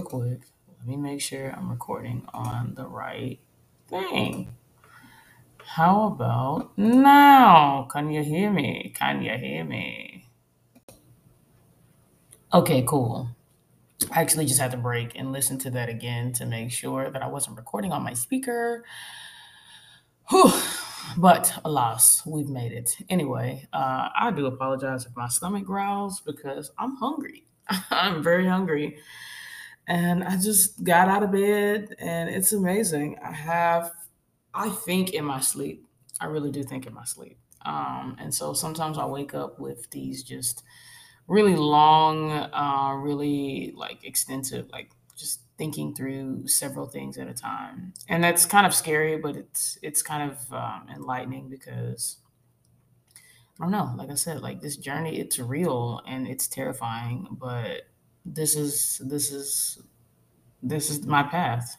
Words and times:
real 0.00 0.08
quick, 0.08 0.40
let 0.78 0.86
me 0.86 0.96
make 0.96 1.20
sure 1.20 1.50
I'm 1.50 1.68
recording 1.70 2.22
on 2.32 2.74
the 2.74 2.86
right 2.86 3.38
thing. 3.88 4.54
How 5.58 6.06
about 6.06 6.76
now? 6.78 7.86
Can 7.90 8.10
you 8.10 8.22
hear 8.22 8.50
me? 8.50 8.94
Can 8.96 9.22
you 9.22 9.36
hear 9.36 9.62
me? 9.62 10.26
Okay, 12.52 12.82
cool. 12.88 13.28
I 14.10 14.22
actually 14.22 14.46
just 14.46 14.58
had 14.60 14.70
to 14.70 14.78
break 14.78 15.12
and 15.14 15.32
listen 15.32 15.58
to 15.58 15.70
that 15.72 15.90
again 15.90 16.32
to 16.34 16.46
make 16.46 16.72
sure 16.72 17.10
that 17.10 17.22
I 17.22 17.26
wasn't 17.26 17.58
recording 17.58 17.92
on 17.92 18.02
my 18.02 18.14
speaker. 18.14 18.84
Whew. 20.30 20.52
But 21.18 21.60
alas, 21.64 22.22
we've 22.24 22.48
made 22.48 22.72
it. 22.72 22.90
Anyway, 23.10 23.68
uh, 23.72 24.08
I 24.18 24.30
do 24.30 24.46
apologize 24.46 25.04
if 25.04 25.14
my 25.14 25.28
stomach 25.28 25.64
growls 25.64 26.20
because 26.20 26.70
I'm 26.78 26.96
hungry. 26.96 27.44
I'm 27.90 28.22
very 28.22 28.46
hungry. 28.46 28.98
And 29.90 30.22
I 30.22 30.36
just 30.36 30.84
got 30.84 31.08
out 31.08 31.24
of 31.24 31.32
bed 31.32 31.96
and 31.98 32.30
it's 32.30 32.52
amazing. 32.52 33.18
I 33.24 33.32
have, 33.32 33.90
I 34.54 34.68
think 34.68 35.14
in 35.14 35.24
my 35.24 35.40
sleep. 35.40 35.84
I 36.20 36.26
really 36.26 36.52
do 36.52 36.62
think 36.62 36.86
in 36.86 36.94
my 36.94 37.04
sleep. 37.04 37.38
Um, 37.66 38.16
and 38.20 38.32
so 38.32 38.52
sometimes 38.52 38.98
I 38.98 39.04
wake 39.06 39.34
up 39.34 39.58
with 39.58 39.90
these 39.90 40.22
just 40.22 40.62
really 41.26 41.56
long, 41.56 42.30
uh, 42.30 42.94
really 43.02 43.72
like 43.76 44.04
extensive, 44.04 44.70
like 44.70 44.92
just 45.16 45.40
thinking 45.58 45.92
through 45.92 46.46
several 46.46 46.86
things 46.86 47.18
at 47.18 47.28
a 47.28 47.34
time, 47.34 47.92
and 48.08 48.24
that's 48.24 48.46
kind 48.46 48.66
of 48.66 48.74
scary, 48.74 49.18
but 49.18 49.36
it's 49.36 49.76
it's 49.82 50.02
kind 50.02 50.30
of 50.30 50.52
um, 50.52 50.86
enlightening 50.94 51.50
because 51.50 52.16
I 53.60 53.64
don't 53.64 53.72
know. 53.72 53.92
Like 53.96 54.10
I 54.10 54.14
said, 54.14 54.40
like 54.40 54.60
this 54.60 54.76
journey, 54.76 55.18
it's 55.18 55.38
real 55.38 56.00
and 56.06 56.26
it's 56.26 56.48
terrifying, 56.48 57.28
but 57.30 57.82
this 58.34 58.54
is 58.56 59.00
this 59.04 59.32
is 59.32 59.82
this 60.62 60.90
is 60.90 61.06
my 61.06 61.22
path. 61.22 61.76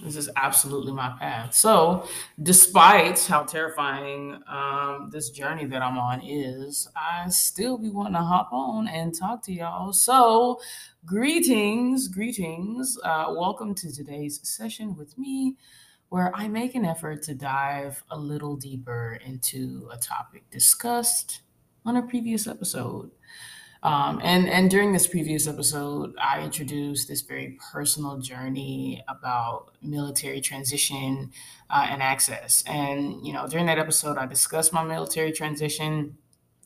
This 0.00 0.16
is 0.16 0.28
absolutely 0.34 0.92
my 0.92 1.14
path. 1.20 1.54
So, 1.54 2.08
despite 2.42 3.20
how 3.24 3.44
terrifying 3.44 4.42
um, 4.48 5.10
this 5.12 5.30
journey 5.30 5.64
that 5.66 5.80
I'm 5.80 5.96
on 5.96 6.20
is, 6.20 6.88
I 6.96 7.28
still 7.28 7.78
be 7.78 7.88
wanting 7.88 8.14
to 8.14 8.18
hop 8.18 8.52
on 8.52 8.88
and 8.88 9.14
talk 9.16 9.44
to 9.44 9.52
y'all. 9.52 9.92
So, 9.92 10.60
greetings, 11.06 12.08
greetings. 12.08 12.98
Uh, 13.04 13.26
welcome 13.28 13.76
to 13.76 13.94
today's 13.94 14.40
session 14.42 14.96
with 14.96 15.16
me, 15.16 15.54
where 16.08 16.34
I 16.34 16.48
make 16.48 16.74
an 16.74 16.84
effort 16.84 17.22
to 17.22 17.34
dive 17.34 18.02
a 18.10 18.18
little 18.18 18.56
deeper 18.56 19.20
into 19.24 19.88
a 19.92 19.98
topic 19.98 20.50
discussed 20.50 21.42
on 21.84 21.96
a 21.96 22.02
previous 22.02 22.48
episode. 22.48 23.12
Um, 23.82 24.20
and 24.22 24.48
and 24.48 24.70
during 24.70 24.92
this 24.92 25.08
previous 25.08 25.48
episode, 25.48 26.14
I 26.22 26.42
introduced 26.42 27.08
this 27.08 27.22
very 27.22 27.58
personal 27.72 28.18
journey 28.18 29.02
about 29.08 29.72
military 29.82 30.40
transition 30.40 31.32
uh, 31.68 31.88
and 31.90 32.00
access. 32.00 32.62
And 32.66 33.26
you 33.26 33.32
know, 33.32 33.48
during 33.48 33.66
that 33.66 33.78
episode, 33.78 34.18
I 34.18 34.26
discussed 34.26 34.72
my 34.72 34.84
military 34.84 35.32
transition, 35.32 36.16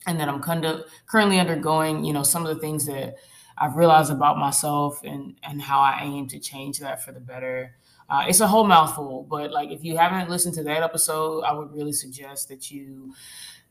and 0.06 0.20
that 0.20 0.28
I'm 0.28 0.42
kind 0.42 0.66
of 0.66 0.84
currently 1.06 1.38
undergoing. 1.40 2.04
You 2.04 2.12
know, 2.12 2.22
some 2.22 2.44
of 2.44 2.54
the 2.54 2.60
things 2.60 2.84
that 2.86 3.16
I've 3.56 3.76
realized 3.76 4.12
about 4.12 4.36
myself 4.36 5.00
and 5.02 5.36
and 5.42 5.62
how 5.62 5.80
I 5.80 6.00
aim 6.02 6.28
to 6.28 6.38
change 6.38 6.78
that 6.80 7.02
for 7.02 7.12
the 7.12 7.20
better. 7.20 7.76
Uh, 8.08 8.24
it's 8.28 8.40
a 8.40 8.46
whole 8.46 8.64
mouthful, 8.64 9.26
but 9.28 9.50
like 9.50 9.70
if 9.70 9.82
you 9.82 9.96
haven't 9.96 10.30
listened 10.30 10.54
to 10.54 10.62
that 10.62 10.82
episode, 10.82 11.42
I 11.42 11.52
would 11.52 11.72
really 11.72 11.92
suggest 11.92 12.48
that 12.50 12.70
you 12.70 13.14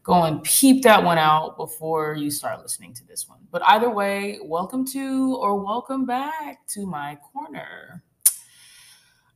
go 0.05 0.23
and 0.23 0.43
peep 0.43 0.83
that 0.83 1.03
one 1.03 1.17
out 1.17 1.57
before 1.57 2.13
you 2.13 2.29
start 2.29 2.61
listening 2.61 2.93
to 2.93 3.03
this 3.07 3.27
one. 3.27 3.39
But 3.51 3.63
either 3.65 3.89
way, 3.89 4.37
welcome 4.43 4.85
to 4.89 5.35
or 5.35 5.55
welcome 5.55 6.05
back 6.05 6.65
to 6.67 6.85
my 6.85 7.17
corner. 7.33 8.03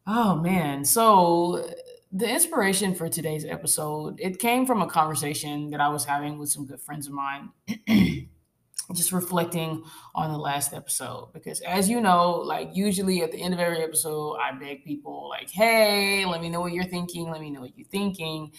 Oh 0.06 0.35
man, 0.35 0.85
so 0.85 1.68
the 2.12 2.30
inspiration 2.30 2.94
for 2.94 3.09
today's 3.09 3.46
episode, 3.46 4.19
it 4.22 4.38
came 4.38 4.68
from 4.68 4.84
a 4.84 4.88
conversation 4.88 5.72
that 5.72 5.81
I 5.81 5.90
was 5.90 6.06
having 6.06 6.38
with 6.38 6.50
some 6.50 6.68
good 6.68 6.80
friends 6.80 7.07
of 7.07 7.13
mine. 7.13 7.50
just 8.94 9.11
reflecting 9.11 9.83
on 10.16 10.31
the 10.31 10.38
last 10.38 10.73
episode. 10.73 11.29
Because 11.33 11.61
as 11.61 11.89
you 11.89 12.01
know 12.01 12.31
like 12.31 12.69
usually 12.73 13.22
at 13.22 13.31
the 13.31 13.41
end 13.41 13.53
of 13.53 13.59
every 13.59 13.83
episode 13.83 14.38
i 14.38 14.51
beg 14.51 14.83
people 14.83 15.29
like 15.29 15.50
hey 15.50 16.25
let 16.25 16.41
me 16.41 16.50
know 16.50 16.59
what 16.59 16.73
you're 16.73 16.83
thinking 16.83 17.29
let 17.29 17.41
me 17.41 17.50
know 17.50 17.61
what 17.61 17.77
you're 17.77 17.88
thinking. 17.88 18.51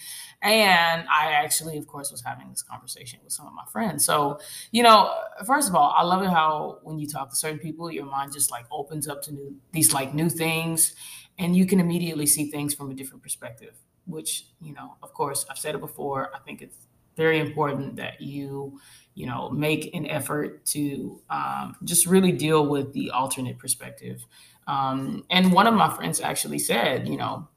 And 0.43 1.07
i 1.09 1.33
actually 1.33 1.79
of 1.79 1.87
course 1.87 2.11
was 2.11 2.23
having 2.23 2.49
this 2.51 2.63
conversation 2.63 3.21
with 3.25 3.33
some 3.33 3.47
of 3.47 3.53
my 3.53 3.65
friends. 3.73 4.05
So 4.05 4.39
you 4.71 4.83
know 4.83 5.15
first 5.47 5.69
of 5.69 5.75
all 5.75 5.95
i 5.97 6.03
love 6.03 6.23
it 6.23 6.31
how 6.31 6.79
when 6.83 6.99
you 6.99 7.07
talk 7.07 7.31
to 7.31 7.37
certain 7.37 7.59
people 7.59 7.91
your 7.91 8.07
mind 8.07 8.33
just 8.33 8.51
like 8.51 8.67
opens 8.71 9.09
up 9.09 9.23
to 9.23 9.33
new 9.33 9.55
these 9.73 9.93
like 9.93 10.15
new 10.15 10.29
things. 10.29 10.95
And 11.39 11.57
you 11.57 11.65
can 11.65 11.81
immediately 11.81 12.27
see 12.27 12.51
things 12.51 12.75
from 12.75 12.91
a 12.91 12.95
different 12.95 13.23
perspective 13.23 13.75
which 14.07 14.47
you 14.61 14.73
know 14.75 14.97
of 15.03 15.13
course 15.15 15.47
i've 15.51 15.59
said 15.59 15.75
it 15.75 15.81
before 15.81 16.31
i 16.35 16.39
think 16.41 16.63
it's 16.63 16.87
very 17.17 17.39
important 17.39 17.97
that 17.97 18.21
you 18.21 18.79
you 19.15 19.27
know, 19.27 19.51
make 19.51 19.95
an 19.95 20.07
effort 20.07 20.65
to 20.67 21.21
um, 21.31 21.77
just 21.85 22.07
really 22.07 22.33
deal 22.33 22.67
with 22.67 22.93
the 22.93 23.11
alternate 23.11 23.59
perspective. 23.59 24.25
Um, 24.67 25.25
and 25.31 25.53
one 25.53 25.67
of 25.67 25.75
my 25.75 25.91
friends 25.91 26.21
actually 26.21 26.59
said, 26.61 27.09
you 27.09 27.17
know, 27.17 27.49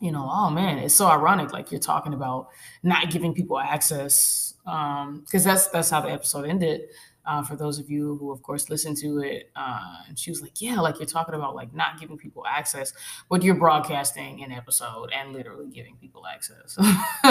you 0.00 0.12
know, 0.12 0.28
oh 0.30 0.50
man, 0.50 0.78
it's 0.78 0.94
so 0.94 1.06
ironic. 1.06 1.52
Like 1.52 1.70
you're 1.70 1.80
talking 1.80 2.14
about 2.14 2.48
not 2.82 3.10
giving 3.10 3.34
people 3.34 3.58
access, 3.58 4.54
because 4.64 5.06
um, 5.06 5.24
that's 5.32 5.68
that's 5.68 5.90
how 5.90 6.00
the 6.00 6.10
episode 6.10 6.46
ended 6.46 6.82
uh, 7.26 7.42
for 7.42 7.56
those 7.56 7.78
of 7.78 7.90
you 7.90 8.16
who, 8.16 8.30
of 8.30 8.42
course, 8.42 8.70
listen 8.70 8.94
to 8.96 9.18
it. 9.18 9.50
Uh, 9.56 9.96
and 10.08 10.18
she 10.18 10.30
was 10.30 10.40
like, 10.40 10.60
"Yeah, 10.60 10.80
like 10.80 10.98
you're 10.98 11.06
talking 11.06 11.34
about 11.34 11.54
like 11.54 11.74
not 11.74 11.98
giving 11.98 12.16
people 12.16 12.44
access, 12.46 12.92
but 13.28 13.42
you're 13.42 13.56
broadcasting 13.56 14.42
an 14.44 14.52
episode 14.52 15.12
and 15.12 15.32
literally 15.32 15.68
giving 15.68 15.96
people 15.96 16.26
access." 16.26 16.78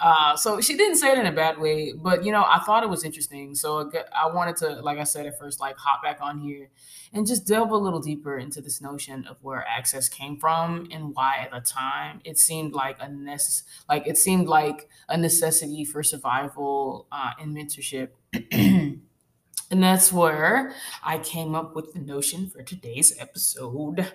uh, 0.00 0.36
so 0.36 0.60
she 0.60 0.76
didn't 0.76 0.96
say 0.96 1.12
it 1.12 1.18
in 1.18 1.26
a 1.26 1.32
bad 1.32 1.58
way, 1.58 1.92
but 1.92 2.24
you 2.24 2.32
know, 2.32 2.44
I 2.46 2.60
thought 2.60 2.82
it 2.82 2.88
was 2.88 3.04
interesting. 3.04 3.54
So 3.54 3.90
I 4.14 4.32
wanted 4.32 4.56
to, 4.58 4.80
like 4.82 4.98
I 4.98 5.04
said 5.04 5.26
at 5.26 5.38
first, 5.38 5.60
like 5.60 5.76
hop 5.76 6.02
back 6.02 6.18
on 6.20 6.38
here 6.38 6.70
and 7.12 7.26
just 7.26 7.46
delve 7.46 7.70
a 7.70 7.76
little 7.76 8.00
deeper 8.00 8.38
into 8.38 8.60
this 8.60 8.80
notion 8.80 9.26
of 9.26 9.36
where 9.42 9.64
access 9.66 10.08
came 10.08 10.36
from 10.36 10.88
and 10.92 11.14
why 11.14 11.38
at 11.38 11.50
the 11.50 11.60
time 11.60 12.20
it 12.24 12.38
seemed 12.38 12.72
like 12.72 12.98
a 13.00 13.06
necess- 13.06 13.62
like 13.88 14.06
it 14.06 14.16
seemed 14.16 14.46
like 14.46 14.88
a 15.08 15.16
necessity 15.16 15.84
for 15.84 16.02
survival 16.02 17.06
uh, 17.10 17.32
and 17.40 17.56
mentorship. 17.56 18.10
And 19.70 19.82
that's 19.82 20.10
where 20.10 20.72
I 21.04 21.18
came 21.18 21.54
up 21.54 21.76
with 21.76 21.92
the 21.92 21.98
notion 21.98 22.48
for 22.48 22.62
today's 22.62 23.12
episode 23.18 24.10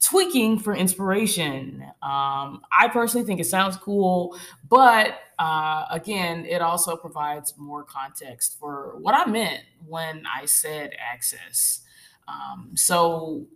tweaking 0.00 0.58
for 0.58 0.74
inspiration. 0.76 1.82
Um, 2.02 2.60
I 2.78 2.88
personally 2.92 3.26
think 3.26 3.40
it 3.40 3.46
sounds 3.46 3.78
cool, 3.78 4.36
but 4.68 5.18
uh, 5.38 5.86
again, 5.90 6.44
it 6.44 6.60
also 6.60 6.94
provides 6.94 7.54
more 7.56 7.84
context 7.84 8.58
for 8.58 8.98
what 8.98 9.14
I 9.14 9.24
meant 9.30 9.62
when 9.86 10.24
I 10.26 10.44
said 10.44 10.92
access. 10.98 11.80
Um, 12.26 12.72
so, 12.74 13.46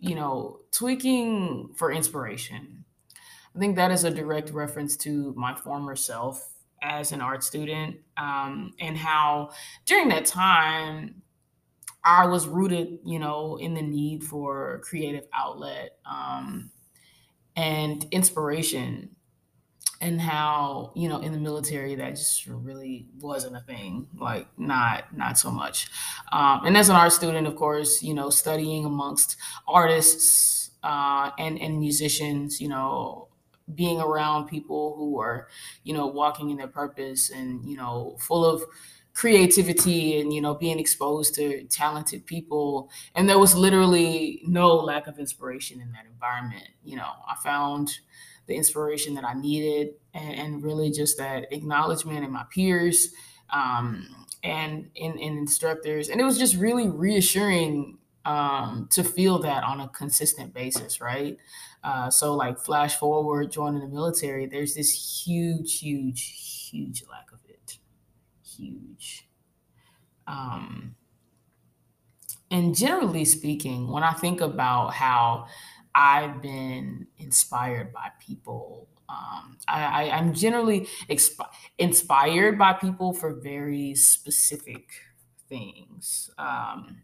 you 0.00 0.16
know, 0.16 0.60
tweaking 0.72 1.70
for 1.76 1.92
inspiration. 1.92 2.84
I 3.54 3.58
think 3.60 3.76
that 3.76 3.92
is 3.92 4.02
a 4.02 4.10
direct 4.10 4.50
reference 4.50 4.96
to 4.98 5.32
my 5.36 5.54
former 5.54 5.94
self 5.94 6.55
as 6.86 7.12
an 7.12 7.20
art 7.20 7.42
student 7.42 7.96
um, 8.16 8.72
and 8.80 8.96
how 8.96 9.50
during 9.84 10.08
that 10.08 10.24
time 10.24 11.22
I 12.04 12.26
was 12.26 12.46
rooted, 12.46 13.00
you 13.04 13.18
know, 13.18 13.56
in 13.56 13.74
the 13.74 13.82
need 13.82 14.22
for 14.22 14.80
creative 14.84 15.24
outlet 15.34 15.98
um, 16.08 16.70
and 17.56 18.06
inspiration 18.12 19.10
and 20.00 20.20
how 20.20 20.92
you 20.94 21.08
know 21.08 21.20
in 21.20 21.32
the 21.32 21.38
military 21.38 21.94
that 21.94 22.10
just 22.10 22.46
really 22.46 23.06
wasn't 23.18 23.56
a 23.56 23.60
thing 23.60 24.06
like 24.18 24.46
not 24.58 25.16
not 25.16 25.38
so 25.38 25.50
much. 25.50 25.88
Um, 26.32 26.66
and 26.66 26.76
as 26.76 26.88
an 26.90 26.96
art 26.96 27.12
student 27.12 27.46
of 27.46 27.56
course 27.56 28.02
you 28.02 28.12
know 28.14 28.30
studying 28.30 28.84
amongst 28.84 29.36
artists 29.66 30.70
uh, 30.82 31.30
and 31.38 31.58
and 31.58 31.78
musicians 31.78 32.60
you 32.60 32.68
know 32.68 33.25
being 33.74 34.00
around 34.00 34.46
people 34.46 34.94
who 34.96 35.20
are, 35.20 35.48
you 35.82 35.92
know, 35.92 36.06
walking 36.06 36.50
in 36.50 36.56
their 36.56 36.68
purpose 36.68 37.30
and, 37.30 37.64
you 37.68 37.76
know, 37.76 38.16
full 38.20 38.44
of 38.44 38.62
creativity 39.12 40.20
and, 40.20 40.32
you 40.32 40.40
know, 40.40 40.54
being 40.54 40.78
exposed 40.78 41.34
to 41.34 41.64
talented 41.64 42.26
people. 42.26 42.90
And 43.14 43.28
there 43.28 43.38
was 43.38 43.54
literally 43.54 44.42
no 44.44 44.76
lack 44.76 45.06
of 45.06 45.18
inspiration 45.18 45.80
in 45.80 45.90
that 45.92 46.04
environment. 46.06 46.68
You 46.84 46.96
know, 46.96 47.08
I 47.26 47.34
found 47.42 47.90
the 48.46 48.54
inspiration 48.54 49.14
that 49.14 49.24
I 49.24 49.34
needed 49.34 49.94
and, 50.14 50.34
and 50.34 50.62
really 50.62 50.90
just 50.90 51.18
that 51.18 51.52
acknowledgement 51.52 52.24
in 52.24 52.30
my 52.30 52.44
peers 52.50 53.08
um, 53.50 54.26
and 54.44 54.90
in, 54.94 55.18
in 55.18 55.38
instructors. 55.38 56.08
And 56.08 56.20
it 56.20 56.24
was 56.24 56.38
just 56.38 56.54
really 56.54 56.88
reassuring 56.88 57.98
um, 58.26 58.88
to 58.90 59.02
feel 59.02 59.38
that 59.40 59.64
on 59.64 59.80
a 59.80 59.88
consistent 59.88 60.52
basis, 60.52 61.00
right? 61.00 61.38
Uh, 61.86 62.10
so, 62.10 62.34
like, 62.34 62.58
flash 62.58 62.96
forward, 62.96 63.52
joining 63.52 63.80
the 63.80 63.86
military, 63.86 64.44
there's 64.44 64.74
this 64.74 65.24
huge, 65.24 65.78
huge, 65.78 66.68
huge 66.68 67.04
lack 67.08 67.30
of 67.32 67.38
it. 67.48 67.78
Huge. 68.44 69.28
Um, 70.26 70.96
and 72.50 72.74
generally 72.74 73.24
speaking, 73.24 73.88
when 73.88 74.02
I 74.02 74.14
think 74.14 74.40
about 74.40 74.94
how 74.94 75.46
I've 75.94 76.42
been 76.42 77.06
inspired 77.18 77.92
by 77.92 78.08
people, 78.18 78.88
um, 79.08 79.56
I, 79.68 80.06
am 80.06 80.34
generally 80.34 80.88
inspired 81.78 82.58
by 82.58 82.72
people 82.72 83.12
for 83.12 83.32
very 83.32 83.94
specific 83.94 84.90
things. 85.48 86.30
Um, 86.36 87.02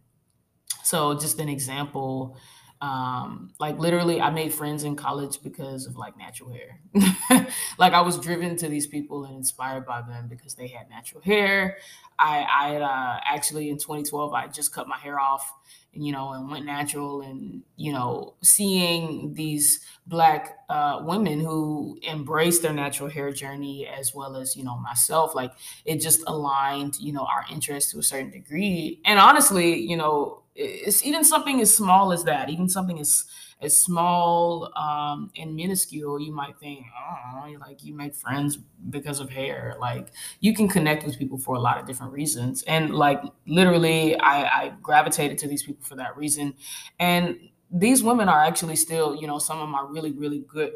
so, 0.83 1.15
just 1.15 1.39
an 1.39 1.49
example 1.49 2.37
um, 2.83 3.53
like 3.61 3.79
literally, 3.79 4.21
I 4.21 4.31
made 4.31 4.53
friends 4.53 4.83
in 4.83 4.97
college 4.97 5.41
because 5.41 5.87
of 5.87 5.97
like 5.97 6.19
natural 6.19 6.51
hair. 6.51 6.81
like 7.79 7.93
I 7.93 8.01
was 8.01 8.19
driven 8.19 8.57
to 8.57 8.69
these 8.69 8.89
people 8.89 9.25
and 9.25 9.37
inspired 9.37 9.87
by 9.87 10.03
them 10.03 10.27
because 10.29 10.57
they 10.57 10.67
had 10.67 10.91
natural 10.91 11.23
hair. 11.23 11.79
I, 12.19 12.41
I 12.41 12.77
uh, 12.77 13.21
actually 13.25 13.71
in 13.71 13.79
2012 13.79 14.35
I 14.35 14.49
just 14.49 14.75
cut 14.75 14.89
my 14.89 14.99
hair 14.99 15.21
off, 15.21 15.49
you 15.93 16.13
know, 16.13 16.33
and 16.33 16.51
went 16.51 16.65
natural, 16.65 17.21
and 17.23 17.63
you 17.77 17.93
know, 17.93 18.35
seeing 18.43 19.35
these 19.35 19.81
black 20.07 20.59
uh, 20.69 21.01
women 21.05 21.41
who 21.41 21.99
embrace 22.03 22.61
their 22.61 22.73
natural 22.73 23.09
hair 23.09 23.31
journey 23.33 23.87
as 23.87 24.15
well 24.15 24.37
as 24.37 24.57
you 24.57 24.65
know 24.65 24.77
myself, 24.79 25.35
like 25.35 25.53
it 25.85 26.01
just 26.01 26.23
aligned, 26.27 26.99
you 26.99 27.13
know, 27.13 27.25
our 27.25 27.45
interests 27.51 27.93
to 27.93 27.99
a 27.99 28.03
certain 28.03 28.31
degree. 28.31 29.01
And 29.05 29.19
honestly, 29.19 29.79
you 29.79 29.97
know, 29.97 30.43
it's 30.55 31.05
even 31.05 31.25
something 31.25 31.61
as 31.61 31.75
small 31.77 32.13
as 32.13 32.25
that, 32.25 32.51
even 32.51 32.69
something 32.69 32.99
as 32.99 33.25
as 33.63 33.81
small 33.81 34.71
um, 34.77 35.31
and 35.37 35.55
minuscule, 35.55 36.21
you 36.21 36.33
might 36.33 36.59
think, 36.59 36.85
oh, 36.97 37.55
like 37.61 37.85
you 37.85 37.95
make 37.95 38.15
friends 38.15 38.59
because 38.91 39.21
of 39.21 39.31
hair. 39.31 39.77
Like 39.81 40.09
you 40.41 40.55
can 40.55 40.69
connect 40.69 41.05
with 41.05 41.19
people 41.19 41.39
for 41.39 41.55
a 41.55 41.61
lot 41.61 41.79
of 41.79 41.87
different 41.87 42.13
reasons, 42.13 42.63
and 42.65 42.91
like 42.95 43.23
literally, 43.47 44.17
I, 44.19 44.65
I 44.65 44.73
gravitated 44.83 45.39
to 45.39 45.49
these 45.49 45.63
people 45.63 45.85
for 45.85 45.97
that 45.97 46.17
reason. 46.17 46.55
And 46.99 47.39
these 47.71 48.03
women 48.03 48.29
are 48.29 48.45
actually 48.45 48.77
still, 48.77 49.17
you 49.17 49.27
know, 49.27 49.39
some 49.39 49.59
of 49.61 49.69
my 49.69 49.85
really, 49.89 50.13
really 50.13 50.41
good, 50.41 50.73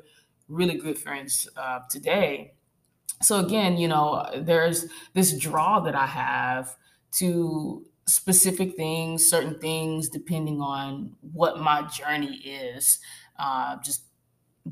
really 0.48 0.76
good 0.76 0.98
friends 0.98 1.48
uh, 1.56 1.80
today. 1.90 2.54
So 3.22 3.44
again, 3.44 3.78
you 3.78 3.88
know, 3.88 4.26
there's 4.36 4.86
this 5.14 5.36
draw 5.38 5.80
that 5.80 5.94
I 5.94 6.06
have 6.06 6.76
to 7.12 7.84
specific 8.06 8.76
things, 8.76 9.28
certain 9.28 9.58
things, 9.58 10.08
depending 10.08 10.60
on 10.60 11.12
what 11.32 11.58
my 11.60 11.82
journey 11.82 12.36
is, 12.36 13.00
uh, 13.38 13.76
just 13.82 14.02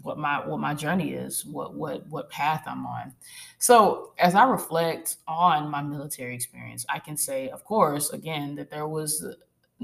what 0.02 0.18
my 0.18 0.44
what 0.46 0.58
my 0.58 0.74
journey 0.74 1.12
is, 1.12 1.44
what 1.44 1.74
what 1.74 2.06
what 2.08 2.30
path 2.30 2.62
I'm 2.66 2.86
on. 2.86 3.14
So 3.58 4.12
as 4.18 4.34
I 4.34 4.44
reflect 4.44 5.16
on 5.28 5.70
my 5.70 5.82
military 5.82 6.34
experience, 6.34 6.84
I 6.88 6.98
can 6.98 7.16
say, 7.16 7.48
of 7.48 7.64
course, 7.64 8.10
again, 8.10 8.54
that 8.56 8.70
there 8.70 8.88
was 8.88 9.24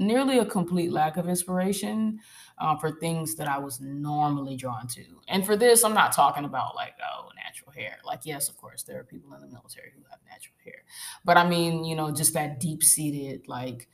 nearly 0.01 0.39
a 0.39 0.45
complete 0.45 0.91
lack 0.91 1.15
of 1.17 1.29
inspiration 1.29 2.19
uh, 2.57 2.75
for 2.77 2.91
things 2.91 3.35
that 3.35 3.47
I 3.47 3.59
was 3.59 3.79
normally 3.79 4.57
drawn 4.57 4.87
to. 4.87 5.03
And 5.27 5.45
for 5.45 5.55
this, 5.55 5.83
I'm 5.83 5.93
not 5.93 6.11
talking 6.11 6.43
about 6.43 6.75
like, 6.75 6.95
oh, 7.01 7.29
natural 7.43 7.71
hair. 7.71 7.97
Like, 8.03 8.21
yes, 8.25 8.49
of 8.49 8.57
course, 8.57 8.83
there 8.83 8.99
are 8.99 9.03
people 9.03 9.33
in 9.33 9.41
the 9.41 9.47
military 9.47 9.91
who 9.95 10.03
have 10.09 10.19
natural 10.29 10.55
hair. 10.63 10.83
But 11.23 11.37
I 11.37 11.47
mean, 11.47 11.85
you 11.85 11.95
know, 11.95 12.11
just 12.11 12.33
that 12.33 12.59
deep 12.59 12.83
seated, 12.83 13.47
like, 13.47 13.87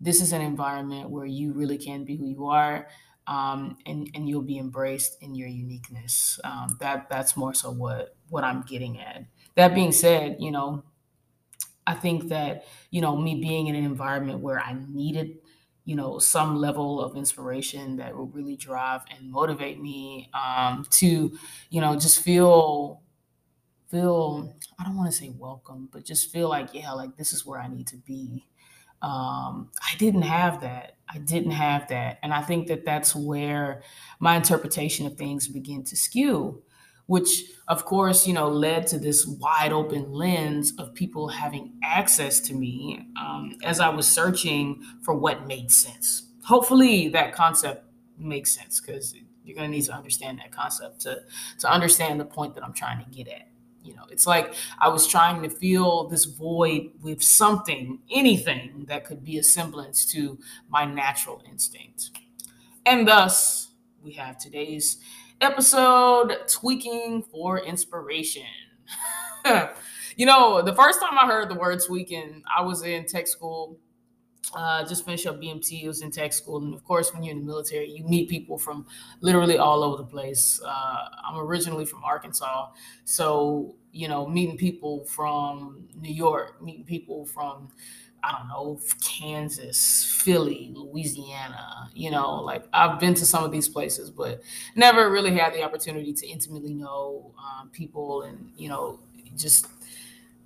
this 0.00 0.20
is 0.20 0.32
an 0.32 0.40
environment 0.40 1.10
where 1.10 1.26
you 1.26 1.52
really 1.52 1.78
can 1.78 2.04
be 2.04 2.16
who 2.16 2.26
you 2.26 2.46
are. 2.46 2.88
Um, 3.26 3.76
and 3.86 4.10
and 4.14 4.28
you'll 4.28 4.42
be 4.42 4.58
embraced 4.58 5.22
in 5.22 5.36
your 5.36 5.46
uniqueness. 5.46 6.40
Um, 6.42 6.76
that 6.80 7.08
that's 7.08 7.36
more 7.36 7.54
so 7.54 7.70
what 7.70 8.16
what 8.28 8.42
I'm 8.42 8.62
getting 8.62 8.98
at. 8.98 9.24
That 9.54 9.72
being 9.72 9.92
said, 9.92 10.38
you 10.40 10.50
know, 10.50 10.82
I 11.86 11.94
think 11.94 12.28
that 12.28 12.64
you 12.90 13.00
know 13.00 13.16
me 13.16 13.36
being 13.36 13.66
in 13.68 13.76
an 13.76 13.84
environment 13.84 14.40
where 14.40 14.58
I 14.58 14.76
needed 14.88 15.38
you 15.90 15.96
know 15.96 16.18
some 16.20 16.56
level 16.56 17.00
of 17.00 17.16
inspiration 17.16 17.96
that 17.96 18.16
will 18.16 18.28
really 18.28 18.56
drive 18.56 19.02
and 19.10 19.30
motivate 19.30 19.80
me 19.80 20.30
um, 20.34 20.86
to 20.90 21.36
you 21.70 21.80
know 21.80 21.92
just 21.96 22.22
feel 22.22 23.02
feel 23.88 24.54
i 24.78 24.84
don't 24.84 24.96
want 24.96 25.10
to 25.10 25.16
say 25.16 25.30
welcome 25.38 25.88
but 25.92 26.04
just 26.04 26.30
feel 26.32 26.48
like 26.48 26.74
yeah 26.74 26.92
like 26.92 27.16
this 27.16 27.32
is 27.32 27.44
where 27.46 27.60
i 27.60 27.68
need 27.68 27.86
to 27.86 27.96
be. 27.98 28.46
Um, 29.02 29.70
i 29.82 29.96
didn't 29.98 30.22
have 30.22 30.60
that. 30.62 30.96
I 31.08 31.18
didn't 31.18 31.52
have 31.52 31.88
that. 31.88 32.18
And 32.22 32.32
i 32.34 32.42
think 32.42 32.68
that 32.68 32.84
that's 32.84 33.16
where 33.16 33.82
my 34.20 34.36
interpretation 34.36 35.06
of 35.06 35.16
things 35.16 35.48
begin 35.48 35.84
to 35.84 35.96
skew 35.96 36.62
which 37.10 37.42
of 37.66 37.84
course 37.84 38.24
you 38.24 38.32
know 38.32 38.48
led 38.48 38.86
to 38.86 38.96
this 38.96 39.26
wide 39.26 39.72
open 39.72 40.12
lens 40.12 40.72
of 40.78 40.94
people 40.94 41.26
having 41.26 41.72
access 41.82 42.38
to 42.38 42.54
me 42.54 43.04
um, 43.20 43.56
as 43.64 43.80
i 43.80 43.88
was 43.88 44.06
searching 44.06 44.80
for 45.02 45.12
what 45.14 45.44
made 45.48 45.72
sense. 45.72 46.28
Hopefully 46.44 47.08
that 47.08 47.34
concept 47.34 47.84
makes 48.16 48.52
sense 48.52 48.80
because 48.80 49.12
you're 49.44 49.56
going 49.56 49.68
to 49.68 49.76
need 49.76 49.84
to 49.84 49.92
understand 49.92 50.38
that 50.38 50.52
concept 50.52 51.00
to 51.00 51.22
to 51.58 51.68
understand 51.68 52.20
the 52.20 52.24
point 52.24 52.54
that 52.54 52.62
i'm 52.62 52.72
trying 52.72 53.04
to 53.04 53.10
get 53.10 53.26
at. 53.26 53.48
You 53.82 53.96
know 53.96 54.04
it's 54.08 54.26
like 54.28 54.54
i 54.78 54.88
was 54.88 55.08
trying 55.08 55.42
to 55.42 55.50
fill 55.50 56.06
this 56.06 56.26
void 56.26 56.90
with 57.02 57.20
something 57.24 57.98
anything 58.08 58.84
that 58.86 59.04
could 59.04 59.24
be 59.24 59.36
a 59.38 59.42
semblance 59.42 60.04
to 60.12 60.38
my 60.68 60.84
natural 60.84 61.42
instinct. 61.50 62.10
And 62.86 63.08
thus 63.08 63.72
we 64.00 64.12
have 64.12 64.38
today's 64.38 64.98
episode 65.40 66.36
tweaking 66.46 67.22
for 67.22 67.58
inspiration. 67.58 68.42
you 70.16 70.26
know, 70.26 70.62
the 70.62 70.74
first 70.74 71.00
time 71.00 71.18
I 71.20 71.26
heard 71.26 71.48
the 71.48 71.54
word 71.54 71.80
tweaking, 71.84 72.42
I 72.54 72.62
was 72.62 72.82
in 72.82 73.06
tech 73.06 73.26
school. 73.26 73.78
Uh, 74.52 74.84
just 74.84 75.04
finished 75.04 75.26
up 75.26 75.40
BMT. 75.40 75.84
It 75.84 75.86
was 75.86 76.02
in 76.02 76.10
tech 76.10 76.32
school, 76.32 76.56
and 76.56 76.74
of 76.74 76.82
course, 76.82 77.14
when 77.14 77.22
you're 77.22 77.36
in 77.36 77.40
the 77.40 77.46
military, 77.46 77.88
you 77.88 78.02
meet 78.04 78.28
people 78.28 78.58
from 78.58 78.84
literally 79.20 79.58
all 79.58 79.84
over 79.84 79.98
the 79.98 80.04
place. 80.08 80.60
Uh, 80.64 80.96
I'm 81.24 81.38
originally 81.38 81.84
from 81.84 82.02
Arkansas, 82.02 82.70
so 83.04 83.76
you 83.92 84.08
know, 84.08 84.26
meeting 84.26 84.56
people 84.56 85.04
from 85.04 85.88
New 85.94 86.12
York, 86.12 86.60
meeting 86.60 86.84
people 86.84 87.26
from 87.26 87.68
I 88.22 88.32
don't 88.32 88.48
know, 88.48 88.80
Kansas, 89.02 90.04
Philly, 90.04 90.72
Louisiana. 90.74 91.90
You 91.94 92.10
know, 92.10 92.42
like 92.42 92.64
I've 92.72 93.00
been 93.00 93.14
to 93.14 93.26
some 93.26 93.44
of 93.44 93.52
these 93.52 93.68
places, 93.68 94.10
but 94.10 94.42
never 94.74 95.10
really 95.10 95.36
had 95.36 95.54
the 95.54 95.62
opportunity 95.62 96.12
to 96.12 96.26
intimately 96.26 96.74
know 96.74 97.32
um, 97.38 97.70
people 97.70 98.22
and, 98.22 98.50
you 98.56 98.68
know, 98.68 98.98
just 99.36 99.66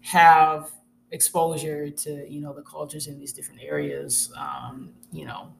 have 0.00 0.71
exposure 1.11 1.90
to, 1.90 2.28
you 2.28 2.40
know, 2.40 2.52
the 2.52 2.62
cultures 2.62 3.07
in 3.07 3.19
these 3.19 3.33
different 3.33 3.61
areas. 3.62 4.33
Um, 4.37 4.90
you 5.12 5.25
know, 5.25 5.52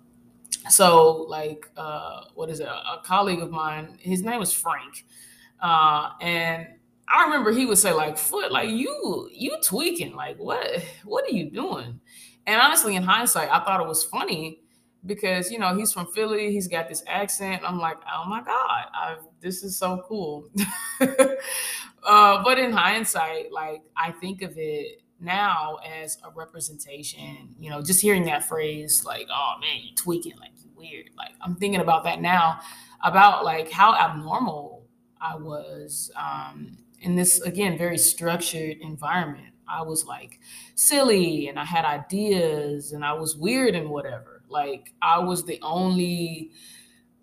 so 0.68 1.26
like, 1.28 1.68
uh, 1.76 2.25
what 2.35 2.50
is 2.50 2.61
it? 2.61 2.68
A 2.68 3.00
colleague 3.04 3.40
of 3.40 3.50
mine, 3.50 3.99
his 4.00 4.23
name 4.23 4.38
was 4.38 4.52
Frank. 4.52 5.04
Uh, 5.61 6.11
and 6.21 6.66
I 7.08 7.25
remember 7.25 7.52
he 7.52 7.66
would 7.66 7.78
say 7.78 7.92
like, 7.92 8.16
"Foote, 8.16 8.52
like 8.52 8.70
you, 8.70 9.28
you 9.32 9.56
tweaking. 9.62 10.14
Like 10.14 10.37
what? 10.38 10.82
What 11.04 11.25
are 11.25 11.34
you 11.34 11.50
doing?" 11.50 12.00
And 12.46 12.61
honestly, 12.61 12.96
in 12.96 13.02
hindsight, 13.02 13.49
I 13.50 13.61
thought 13.64 13.80
it 13.80 13.87
was 13.87 14.04
funny 14.04 14.61
because 15.06 15.50
you 15.50 15.58
know 15.58 15.75
he's 15.76 15.92
from 15.92 16.06
Philly. 16.12 16.52
He's 16.52 16.68
got 16.68 16.88
this 16.88 17.02
accent. 17.06 17.62
I'm 17.64 17.78
like, 17.78 17.99
oh 18.12 18.28
my 18.28 18.42
god, 18.42 18.87
I've, 18.99 19.18
this 19.40 19.62
is 19.62 19.78
so 19.78 20.04
cool. 20.06 20.49
uh, 21.00 22.42
but 22.42 22.58
in 22.58 22.73
hindsight, 22.73 23.52
like 23.52 23.82
I 23.96 24.12
think 24.12 24.42
of 24.42 24.54
it 24.56 25.02
now 25.20 25.78
as 25.84 26.18
a 26.25 26.30
representation. 26.30 27.54
You 27.58 27.70
know, 27.70 27.82
just 27.82 28.00
hearing 28.00 28.25
that 28.25 28.44
phrase, 28.44 29.04
like, 29.04 29.26
"Oh 29.30 29.54
man, 29.61 29.80
you 29.82 29.94
tweaking. 29.94 30.37
Like 30.38 30.52
you 30.62 30.70
weird." 30.76 31.11
Like 31.16 31.32
I'm 31.40 31.56
thinking 31.56 31.80
about 31.80 32.04
that 32.04 32.20
now, 32.20 32.61
about 33.02 33.44
like 33.44 33.70
how 33.70 33.94
abnormal 33.94 34.87
I 35.20 35.37
was. 35.37 36.11
Um, 36.16 36.78
in 37.04 37.14
this 37.14 37.40
again 37.42 37.76
very 37.76 37.99
structured 37.99 38.78
environment. 38.80 39.52
I 39.68 39.82
was 39.82 40.04
like 40.04 40.40
silly 40.75 41.49
and 41.49 41.58
i 41.58 41.64
had 41.64 41.84
ideas 41.84 42.92
and 42.92 43.04
i 43.04 43.12
was 43.12 43.37
weird 43.37 43.75
and 43.75 43.90
whatever. 43.90 44.42
Like 44.49 44.94
i 45.02 45.18
was 45.18 45.44
the 45.44 45.58
only 45.62 46.50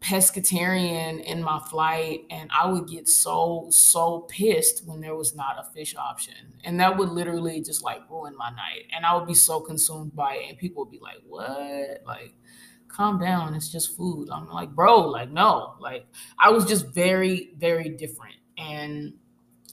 pescatarian 0.01 1.23
in 1.23 1.43
my 1.43 1.59
flight 1.69 2.21
and 2.31 2.49
i 2.57 2.65
would 2.65 2.87
get 2.87 3.07
so 3.07 3.67
so 3.69 4.21
pissed 4.21 4.83
when 4.87 4.99
there 4.99 5.15
was 5.15 5.35
not 5.35 5.59
a 5.59 5.71
fish 5.73 5.95
option. 5.95 6.53
And 6.63 6.79
that 6.79 6.95
would 6.97 7.09
literally 7.09 7.61
just 7.61 7.83
like 7.83 8.09
ruin 8.09 8.35
my 8.37 8.49
night. 8.51 8.85
And 8.95 9.05
i 9.05 9.15
would 9.15 9.27
be 9.27 9.33
so 9.33 9.59
consumed 9.61 10.15
by 10.15 10.35
it 10.35 10.49
and 10.49 10.57
people 10.59 10.83
would 10.83 10.91
be 10.91 10.99
like 10.99 11.21
what? 11.27 12.03
Like 12.05 12.35
calm 12.87 13.19
down. 13.19 13.55
It's 13.55 13.71
just 13.71 13.97
food. 13.97 14.29
I'm 14.31 14.47
like 14.47 14.69
bro 14.75 15.07
like 15.07 15.31
no. 15.31 15.73
Like 15.79 16.05
i 16.37 16.51
was 16.51 16.65
just 16.65 16.93
very 16.93 17.53
very 17.57 17.89
different. 17.89 18.35
And 18.57 19.13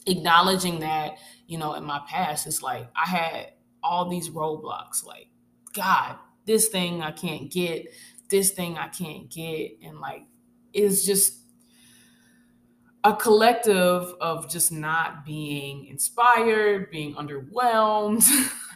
acknowledging 0.08 0.80
that, 0.80 1.18
you 1.46 1.58
know, 1.58 1.74
in 1.74 1.84
my 1.84 2.00
past, 2.08 2.46
it's 2.46 2.62
like 2.62 2.88
I 2.96 3.08
had 3.08 3.52
all 3.82 4.08
these 4.08 4.30
roadblocks, 4.30 5.04
like, 5.04 5.28
God, 5.72 6.16
this 6.46 6.68
thing 6.68 7.02
I 7.02 7.12
can't 7.12 7.50
get, 7.50 7.86
this 8.30 8.50
thing 8.50 8.76
I 8.76 8.88
can't 8.88 9.30
get. 9.30 9.78
And 9.82 10.00
like, 10.00 10.22
it's 10.72 11.04
just 11.04 11.38
a 13.04 13.14
collective 13.14 14.14
of 14.20 14.50
just 14.50 14.72
not 14.72 15.24
being 15.24 15.86
inspired, 15.86 16.90
being 16.90 17.14
underwhelmed, 17.14 18.24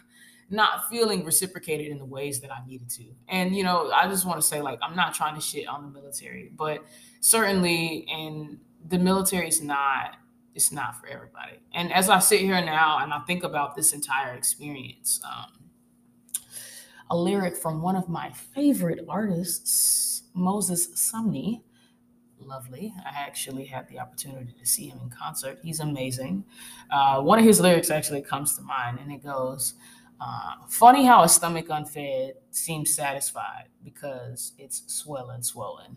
not 0.50 0.88
feeling 0.88 1.24
reciprocated 1.24 1.88
in 1.88 1.98
the 1.98 2.04
ways 2.04 2.40
that 2.40 2.52
I 2.52 2.64
needed 2.66 2.88
to. 2.90 3.04
And 3.28 3.56
you 3.56 3.64
know, 3.64 3.90
I 3.90 4.08
just 4.08 4.24
want 4.24 4.40
to 4.40 4.46
say 4.46 4.60
like 4.62 4.78
I'm 4.82 4.94
not 4.94 5.14
trying 5.14 5.34
to 5.34 5.40
shit 5.40 5.66
on 5.66 5.82
the 5.82 5.88
military, 5.88 6.52
but 6.56 6.84
certainly 7.20 8.06
and 8.10 8.58
the 8.88 8.98
military 8.98 9.48
is 9.48 9.62
not 9.62 10.16
it's 10.54 10.72
not 10.72 11.00
for 11.00 11.06
everybody. 11.06 11.60
And 11.72 11.92
as 11.92 12.08
I 12.08 12.18
sit 12.18 12.40
here 12.40 12.60
now 12.64 12.98
and 12.98 13.12
I 13.12 13.20
think 13.20 13.42
about 13.44 13.74
this 13.74 13.92
entire 13.92 14.34
experience, 14.34 15.20
um, 15.24 15.70
a 17.10 17.16
lyric 17.16 17.56
from 17.56 17.82
one 17.82 17.96
of 17.96 18.08
my 18.08 18.30
favorite 18.30 19.00
artists, 19.08 20.22
Moses 20.34 20.88
Sumney, 20.88 21.62
lovely. 22.38 22.92
I 23.04 23.10
actually 23.10 23.64
had 23.66 23.88
the 23.88 23.98
opportunity 23.98 24.54
to 24.58 24.66
see 24.66 24.88
him 24.88 24.98
in 25.02 25.10
concert. 25.10 25.58
He's 25.62 25.80
amazing. 25.80 26.44
Uh, 26.90 27.20
one 27.20 27.38
of 27.38 27.44
his 27.44 27.60
lyrics 27.60 27.90
actually 27.90 28.22
comes 28.22 28.56
to 28.56 28.62
mind, 28.62 28.98
and 29.00 29.12
it 29.12 29.22
goes, 29.22 29.74
uh, 30.20 30.54
funny 30.68 31.04
how 31.04 31.22
a 31.22 31.28
stomach 31.28 31.66
unfed 31.68 32.34
seems 32.50 32.94
satisfied 32.94 33.68
because 33.84 34.52
it's 34.58 34.82
swelling, 34.86 35.42
swollen. 35.42 35.96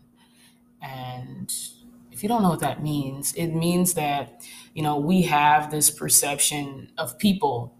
And 0.82 1.52
if 2.16 2.22
you 2.22 2.28
don't 2.28 2.42
know 2.42 2.50
what 2.50 2.60
that 2.60 2.82
means, 2.82 3.34
it 3.34 3.48
means 3.48 3.94
that, 3.94 4.42
you 4.74 4.82
know, 4.82 4.98
we 4.98 5.22
have 5.22 5.70
this 5.70 5.90
perception 5.90 6.90
of 6.98 7.18
people 7.18 7.74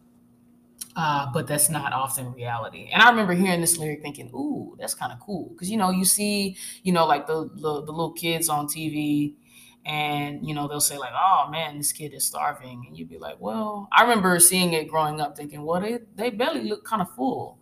uh, 0.94 1.30
but 1.32 1.46
that's 1.46 1.68
not 1.68 1.92
often 1.92 2.32
reality. 2.32 2.88
And 2.92 3.02
I 3.02 3.10
remember 3.10 3.34
hearing 3.34 3.60
this 3.60 3.76
lyric 3.76 4.00
thinking, 4.00 4.30
ooh, 4.34 4.76
that's 4.78 4.94
kind 4.94 5.12
of 5.12 5.20
cool. 5.20 5.50
Because, 5.50 5.70
you 5.70 5.76
know, 5.76 5.90
you 5.90 6.06
see, 6.06 6.56
you 6.82 6.92
know, 6.92 7.06
like 7.06 7.26
the, 7.26 7.50
the, 7.54 7.82
the 7.82 7.92
little 7.92 8.12
kids 8.12 8.48
on 8.48 8.66
TV 8.66 9.34
and, 9.84 10.46
you 10.46 10.54
know, 10.54 10.66
they'll 10.66 10.80
say 10.80 10.96
like, 10.96 11.12
oh 11.14 11.48
man, 11.50 11.76
this 11.76 11.92
kid 11.92 12.14
is 12.14 12.24
starving. 12.24 12.84
And 12.88 12.96
you'd 12.96 13.10
be 13.10 13.18
like, 13.18 13.36
well, 13.40 13.88
I 13.92 14.02
remember 14.02 14.38
seeing 14.40 14.72
it 14.72 14.88
growing 14.88 15.20
up 15.20 15.36
thinking, 15.36 15.64
well, 15.64 15.82
they, 15.82 15.98
they 16.14 16.30
barely 16.30 16.64
look 16.64 16.84
kind 16.84 17.02
of 17.02 17.10
full. 17.14 17.58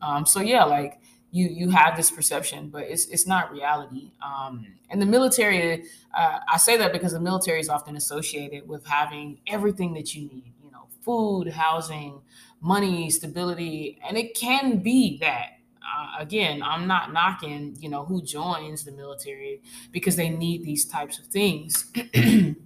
Um, 0.00 0.24
so 0.24 0.40
yeah, 0.40 0.64
like 0.64 1.00
you, 1.36 1.48
you 1.48 1.70
have 1.70 1.96
this 1.96 2.10
perception, 2.10 2.68
but 2.70 2.84
it's, 2.84 3.06
it's 3.06 3.26
not 3.26 3.52
reality. 3.52 4.12
Um, 4.24 4.66
and 4.88 5.02
the 5.02 5.06
military, 5.06 5.84
uh, 6.16 6.38
I 6.50 6.56
say 6.56 6.76
that 6.78 6.92
because 6.92 7.12
the 7.12 7.20
military 7.20 7.60
is 7.60 7.68
often 7.68 7.94
associated 7.96 8.66
with 8.66 8.86
having 8.86 9.38
everything 9.46 9.92
that 9.94 10.14
you 10.14 10.22
need, 10.22 10.52
you 10.64 10.70
know, 10.70 10.88
food, 11.02 11.48
housing, 11.48 12.22
money, 12.60 13.10
stability, 13.10 13.98
and 14.06 14.16
it 14.16 14.34
can 14.34 14.78
be 14.78 15.18
that. 15.18 15.50
Uh, 15.82 16.22
again, 16.22 16.62
I'm 16.62 16.88
not 16.88 17.12
knocking, 17.12 17.76
you 17.78 17.88
know, 17.88 18.04
who 18.04 18.20
joins 18.22 18.82
the 18.84 18.92
military 18.92 19.60
because 19.92 20.16
they 20.16 20.30
need 20.30 20.64
these 20.64 20.84
types 20.84 21.18
of 21.18 21.26
things. 21.26 21.92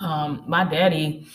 um, 0.00 0.44
my 0.46 0.64
daddy, 0.64 1.26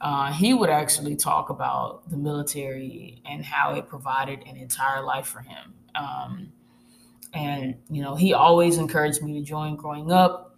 uh, 0.00 0.32
he 0.32 0.54
would 0.54 0.70
actually 0.70 1.16
talk 1.16 1.50
about 1.50 2.08
the 2.08 2.16
military 2.16 3.20
and 3.26 3.44
how 3.44 3.74
it 3.74 3.88
provided 3.88 4.40
an 4.46 4.56
entire 4.56 5.02
life 5.02 5.26
for 5.26 5.40
him. 5.40 5.74
Um, 5.94 6.52
and 7.32 7.76
you 7.90 8.02
know, 8.02 8.14
he 8.14 8.32
always 8.32 8.78
encouraged 8.78 9.22
me 9.22 9.32
to 9.34 9.44
join 9.44 9.76
growing 9.76 10.12
up. 10.12 10.56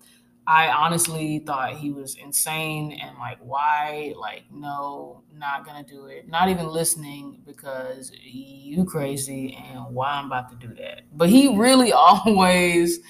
I 0.49 0.69
honestly 0.69 1.41
thought 1.41 1.75
he 1.77 1.91
was 1.91 2.15
insane 2.15 2.93
and 3.03 3.19
like, 3.19 3.39
why? 3.41 4.15
Like, 4.17 4.45
no, 4.53 5.23
not 5.35 5.67
gonna 5.67 5.83
do 5.83 6.07
it. 6.07 6.29
Not 6.29 6.49
even 6.49 6.69
listening 6.69 7.41
because 7.45 8.13
you 8.23 8.85
crazy 8.85 9.59
and 9.73 9.93
why 9.93 10.13
I'm 10.13 10.27
about 10.27 10.49
to 10.51 10.67
do 10.67 10.73
that. 10.77 11.03
But 11.13 11.31
he 11.31 11.57
really 11.57 11.93
always, 11.93 13.01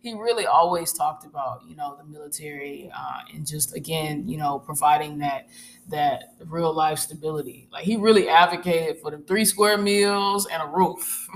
he 0.00 0.14
really 0.14 0.46
always 0.46 0.92
talked 0.92 1.24
about 1.24 1.62
you 1.68 1.76
know 1.76 1.96
the 1.96 2.04
military 2.04 2.90
uh, 2.96 3.20
and 3.34 3.46
just 3.46 3.76
again 3.76 4.26
you 4.26 4.38
know 4.38 4.58
providing 4.58 5.18
that 5.18 5.48
that 5.88 6.34
real 6.46 6.72
life 6.72 6.98
stability. 6.98 7.68
Like 7.72 7.84
he 7.84 7.96
really 7.96 8.28
advocated 8.28 8.98
for 9.00 9.10
the 9.10 9.18
three 9.18 9.44
square 9.44 9.76
meals 9.78 10.46
and 10.46 10.62
a 10.62 10.66
roof. 10.66 11.28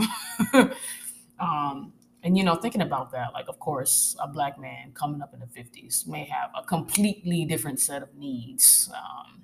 um, 1.40 1.92
and 2.23 2.38
you 2.38 2.42
know 2.42 2.54
thinking 2.56 2.80
about 2.80 3.12
that 3.12 3.33
like 3.35 3.47
of 3.49 3.59
course 3.61 4.16
a 4.21 4.26
black 4.26 4.59
man 4.59 4.90
coming 4.94 5.21
up 5.21 5.35
in 5.35 5.40
the 5.40 5.47
50s 5.47 6.09
may 6.09 6.25
have 6.25 6.50
a 6.56 6.62
completely 6.64 7.44
different 7.44 7.78
set 7.78 8.02
of 8.02 8.14
needs 8.16 8.90
um, 8.97 9.42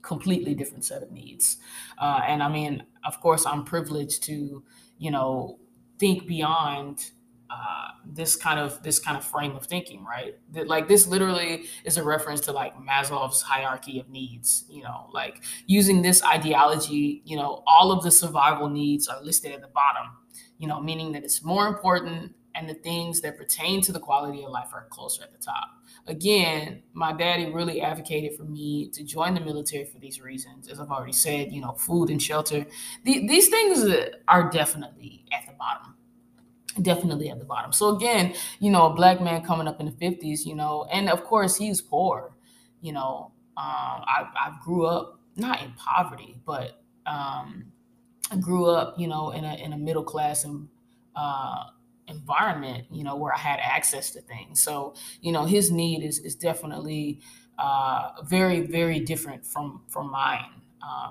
completely 0.00 0.54
different 0.54 0.84
set 0.84 1.02
of 1.02 1.10
needs 1.10 1.58
uh, 2.00 2.20
and 2.26 2.42
i 2.42 2.48
mean 2.48 2.84
of 3.04 3.20
course 3.20 3.44
i'm 3.44 3.64
privileged 3.64 4.22
to 4.22 4.62
you 4.98 5.10
know 5.10 5.58
think 5.98 6.26
beyond 6.26 7.10
uh, 7.50 7.88
this 8.04 8.36
kind 8.36 8.60
of 8.60 8.82
this 8.82 8.98
kind 8.98 9.16
of 9.16 9.24
frame 9.24 9.56
of 9.56 9.66
thinking 9.66 10.04
right 10.04 10.36
that 10.52 10.66
like 10.66 10.86
this 10.88 11.06
literally 11.06 11.64
is 11.84 11.96
a 11.96 12.02
reference 12.02 12.40
to 12.40 12.52
like 12.52 12.74
maslow's 12.78 13.42
hierarchy 13.42 13.98
of 13.98 14.08
needs 14.08 14.64
you 14.68 14.82
know 14.82 15.08
like 15.12 15.42
using 15.66 16.02
this 16.02 16.22
ideology 16.24 17.22
you 17.24 17.36
know 17.36 17.62
all 17.66 17.90
of 17.90 18.02
the 18.02 18.10
survival 18.10 18.68
needs 18.68 19.08
are 19.08 19.22
listed 19.22 19.52
at 19.52 19.60
the 19.60 19.68
bottom 19.68 20.10
you 20.58 20.66
know, 20.66 20.80
meaning 20.80 21.12
that 21.12 21.24
it's 21.24 21.42
more 21.42 21.66
important 21.66 22.34
and 22.54 22.68
the 22.68 22.74
things 22.74 23.20
that 23.20 23.36
pertain 23.36 23.80
to 23.82 23.92
the 23.92 24.00
quality 24.00 24.42
of 24.42 24.50
life 24.50 24.70
are 24.72 24.88
closer 24.90 25.22
at 25.22 25.30
the 25.30 25.38
top. 25.38 25.68
Again, 26.08 26.82
my 26.92 27.12
daddy 27.12 27.50
really 27.52 27.80
advocated 27.80 28.36
for 28.36 28.42
me 28.42 28.88
to 28.90 29.04
join 29.04 29.34
the 29.34 29.40
military 29.40 29.84
for 29.84 29.98
these 30.00 30.20
reasons. 30.20 30.68
As 30.68 30.80
I've 30.80 30.90
already 30.90 31.12
said, 31.12 31.52
you 31.52 31.60
know, 31.60 31.72
food 31.72 32.10
and 32.10 32.20
shelter. 32.20 32.66
The, 33.04 33.28
these 33.28 33.48
things 33.48 33.84
are 34.26 34.50
definitely 34.50 35.24
at 35.32 35.46
the 35.46 35.52
bottom. 35.52 35.94
Definitely 36.80 37.28
at 37.30 37.38
the 37.38 37.44
bottom. 37.44 37.72
So 37.72 37.96
again, 37.96 38.34
you 38.60 38.70
know, 38.70 38.86
a 38.86 38.94
black 38.94 39.20
man 39.20 39.42
coming 39.42 39.66
up 39.66 39.80
in 39.80 39.86
the 39.86 39.92
50s, 39.92 40.46
you 40.46 40.54
know, 40.54 40.86
and 40.92 41.08
of 41.08 41.24
course 41.24 41.56
he's 41.56 41.80
poor. 41.80 42.36
You 42.80 42.92
know, 42.92 43.32
um, 43.56 44.04
I, 44.06 44.28
I 44.36 44.56
grew 44.62 44.86
up 44.86 45.18
not 45.34 45.62
in 45.62 45.72
poverty, 45.72 46.40
but 46.46 46.80
um, 47.06 47.72
I 48.30 48.36
grew 48.36 48.66
up, 48.66 48.94
you 48.98 49.08
know, 49.08 49.30
in 49.30 49.44
a 49.44 49.54
in 49.54 49.72
a 49.72 49.78
middle 49.78 50.04
class 50.04 50.44
and 50.44 50.68
uh, 51.16 51.64
environment, 52.06 52.86
you 52.92 53.02
know, 53.02 53.16
where 53.16 53.34
I 53.34 53.38
had 53.38 53.58
access 53.60 54.10
to 54.12 54.20
things. 54.20 54.62
So, 54.62 54.94
you 55.20 55.32
know, 55.32 55.44
his 55.46 55.70
need 55.70 56.04
is 56.04 56.18
is 56.20 56.34
definitely 56.36 57.20
uh, 57.58 58.22
very 58.24 58.60
very 58.60 59.00
different 59.00 59.44
from 59.46 59.82
from 59.88 60.10
mine. 60.10 60.50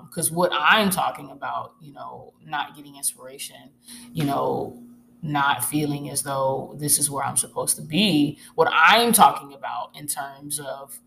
Because 0.08 0.30
um, 0.30 0.36
what 0.36 0.50
I'm 0.54 0.88
talking 0.90 1.30
about, 1.30 1.74
you 1.80 1.92
know, 1.92 2.32
not 2.44 2.74
getting 2.74 2.96
inspiration, 2.96 3.70
you 4.12 4.24
know, 4.24 4.82
not 5.22 5.64
feeling 5.64 6.10
as 6.10 6.22
though 6.22 6.74
this 6.78 6.98
is 6.98 7.10
where 7.10 7.24
I'm 7.24 7.36
supposed 7.36 7.76
to 7.76 7.82
be. 7.82 8.38
What 8.54 8.68
I'm 8.72 9.12
talking 9.12 9.52
about 9.54 9.96
in 9.96 10.06
terms 10.06 10.60
of, 10.60 10.98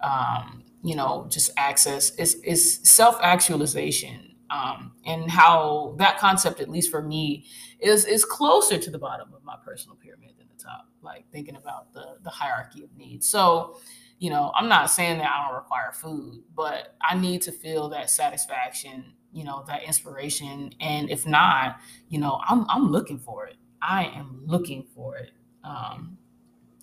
um, 0.00 0.64
you 0.82 0.96
know, 0.96 1.26
just 1.30 1.50
access 1.56 2.14
is 2.16 2.36
is 2.36 2.80
self 2.82 3.18
actualization 3.22 4.30
um, 4.50 4.92
and 5.04 5.30
how 5.30 5.94
that 5.98 6.18
concept, 6.18 6.60
at 6.60 6.68
least 6.68 6.90
for 6.90 7.02
me, 7.02 7.46
is 7.80 8.04
is 8.04 8.24
closer 8.24 8.78
to 8.78 8.90
the 8.90 8.98
bottom 8.98 9.32
of 9.34 9.44
my 9.44 9.56
personal 9.64 9.96
pyramid 9.96 10.32
than 10.38 10.48
the 10.48 10.62
top. 10.62 10.86
Like 11.02 11.24
thinking 11.30 11.56
about 11.56 11.92
the 11.92 12.16
the 12.22 12.30
hierarchy 12.30 12.82
of 12.82 12.96
needs. 12.96 13.28
So, 13.28 13.78
you 14.18 14.30
know, 14.30 14.52
I'm 14.54 14.68
not 14.68 14.90
saying 14.90 15.18
that 15.18 15.30
I 15.30 15.46
don't 15.46 15.56
require 15.56 15.92
food, 15.92 16.42
but 16.54 16.96
I 17.00 17.16
need 17.16 17.42
to 17.42 17.52
feel 17.52 17.88
that 17.90 18.10
satisfaction, 18.10 19.14
you 19.32 19.44
know, 19.44 19.64
that 19.66 19.82
inspiration, 19.84 20.72
and 20.80 21.10
if 21.10 21.26
not, 21.26 21.80
you 22.08 22.18
know, 22.18 22.40
I'm 22.48 22.66
I'm 22.68 22.90
looking 22.90 23.18
for 23.18 23.46
it. 23.46 23.56
I 23.82 24.04
am 24.06 24.42
looking 24.46 24.84
for 24.94 25.16
it. 25.16 25.30
Um, 25.64 26.18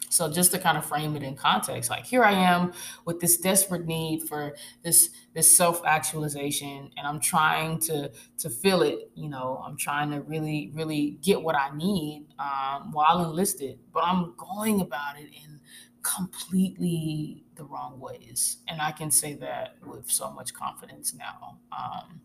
so 0.09 0.31
just 0.31 0.51
to 0.51 0.59
kind 0.59 0.77
of 0.77 0.85
frame 0.85 1.15
it 1.15 1.23
in 1.23 1.35
context, 1.35 1.89
like 1.89 2.05
here 2.05 2.23
I 2.23 2.31
am 2.31 2.73
with 3.05 3.19
this 3.19 3.37
desperate 3.37 3.85
need 3.85 4.23
for 4.23 4.55
this 4.83 5.09
this 5.33 5.55
self-actualization 5.55 6.91
and 6.97 7.07
I'm 7.07 7.19
trying 7.19 7.79
to 7.81 8.11
to 8.37 8.49
feel 8.49 8.81
it, 8.83 9.11
you 9.15 9.29
know, 9.29 9.61
I'm 9.65 9.77
trying 9.77 10.11
to 10.11 10.21
really, 10.21 10.71
really 10.73 11.19
get 11.21 11.41
what 11.41 11.55
I 11.55 11.75
need 11.75 12.25
um, 12.39 12.91
while 12.93 13.23
enlisted, 13.25 13.79
but 13.93 14.03
I'm 14.03 14.33
going 14.37 14.81
about 14.81 15.19
it 15.19 15.29
in 15.43 15.59
completely 16.03 17.43
the 17.55 17.65
wrong 17.65 17.99
ways. 17.99 18.57
And 18.67 18.81
I 18.81 18.91
can 18.91 19.11
say 19.11 19.33
that 19.35 19.75
with 19.85 20.09
so 20.09 20.31
much 20.31 20.53
confidence 20.53 21.13
now. 21.13 21.57
Um, 21.77 22.21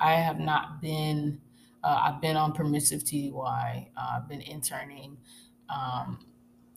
I 0.00 0.14
have 0.14 0.40
not 0.40 0.80
been, 0.80 1.40
uh, 1.84 2.00
I've 2.04 2.20
been 2.20 2.36
on 2.36 2.52
permissive 2.52 3.04
TDY, 3.04 3.88
uh, 3.96 4.10
I've 4.16 4.28
been 4.28 4.40
interning. 4.42 5.18
Um, 5.68 6.26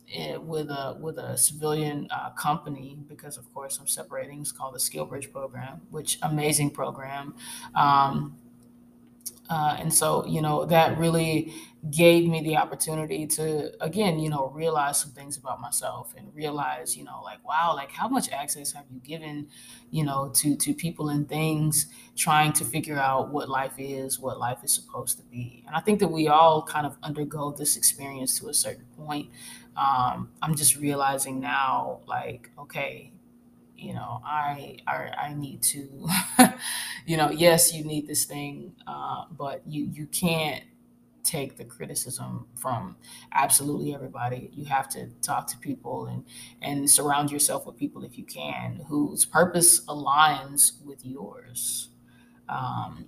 it, 0.07 0.41
with 0.43 0.69
a 0.69 0.97
with 0.99 1.17
a 1.17 1.37
civilian 1.37 2.07
uh, 2.11 2.29
company 2.31 2.99
because 3.07 3.37
of 3.37 3.51
course 3.53 3.79
I'm 3.79 3.87
separating. 3.87 4.41
It's 4.41 4.51
called 4.51 4.75
the 4.75 4.79
SkillBridge 4.79 5.31
program, 5.31 5.81
which 5.89 6.19
amazing 6.21 6.71
program. 6.71 7.35
Um, 7.73 8.37
uh, 9.53 9.75
and 9.79 9.93
so, 9.93 10.25
you 10.25 10.41
know, 10.41 10.65
that 10.65 10.97
really 10.97 11.53
gave 11.91 12.27
me 12.27 12.41
the 12.41 12.57
opportunity 12.57 13.27
to, 13.27 13.71
again, 13.83 14.17
you 14.19 14.29
know, 14.29 14.49
realize 14.49 14.99
some 14.99 15.11
things 15.11 15.37
about 15.37 15.59
myself 15.61 16.13
and 16.17 16.33
realize, 16.33 16.95
you 16.97 17.03
know, 17.03 17.21
like, 17.23 17.43
wow, 17.45 17.73
like 17.75 17.91
how 17.91 18.07
much 18.07 18.29
access 18.31 18.71
have 18.71 18.85
you 18.89 18.99
given, 19.01 19.47
you 19.91 20.03
know, 20.03 20.29
to, 20.35 20.55
to 20.55 20.73
people 20.73 21.09
and 21.09 21.27
things 21.29 21.87
trying 22.15 22.53
to 22.53 22.65
figure 22.65 22.97
out 22.97 23.29
what 23.31 23.49
life 23.49 23.73
is, 23.77 24.19
what 24.19 24.39
life 24.39 24.63
is 24.63 24.73
supposed 24.73 25.17
to 25.17 25.23
be. 25.25 25.63
And 25.67 25.75
I 25.75 25.81
think 25.81 25.99
that 25.99 26.07
we 26.07 26.27
all 26.27 26.63
kind 26.63 26.85
of 26.85 26.97
undergo 27.03 27.51
this 27.51 27.77
experience 27.77 28.39
to 28.39 28.47
a 28.49 28.53
certain 28.53 28.85
point 28.97 29.29
um, 29.75 30.31
I'm 30.41 30.55
just 30.55 30.77
realizing 30.77 31.39
now, 31.39 32.01
like, 32.05 32.51
okay, 32.59 33.11
you 33.77 33.93
know, 33.93 34.21
I 34.25 34.77
I, 34.87 35.09
I 35.29 35.33
need 35.33 35.61
to, 35.63 36.07
you 37.05 37.17
know, 37.17 37.29
yes, 37.31 37.73
you 37.73 37.83
need 37.83 38.07
this 38.07 38.25
thing, 38.25 38.73
uh, 38.87 39.25
but 39.31 39.61
you 39.67 39.89
you 39.91 40.07
can't 40.07 40.63
take 41.23 41.57
the 41.57 41.63
criticism 41.63 42.47
from 42.55 42.97
absolutely 43.33 43.93
everybody. 43.93 44.49
You 44.53 44.65
have 44.65 44.89
to 44.89 45.07
talk 45.21 45.47
to 45.47 45.57
people 45.57 46.07
and 46.07 46.23
and 46.61 46.89
surround 46.89 47.31
yourself 47.31 47.65
with 47.65 47.77
people 47.77 48.03
if 48.03 48.17
you 48.17 48.25
can 48.25 48.81
whose 48.87 49.25
purpose 49.25 49.85
aligns 49.85 50.83
with 50.85 51.05
yours. 51.05 51.89
Um, 52.49 53.05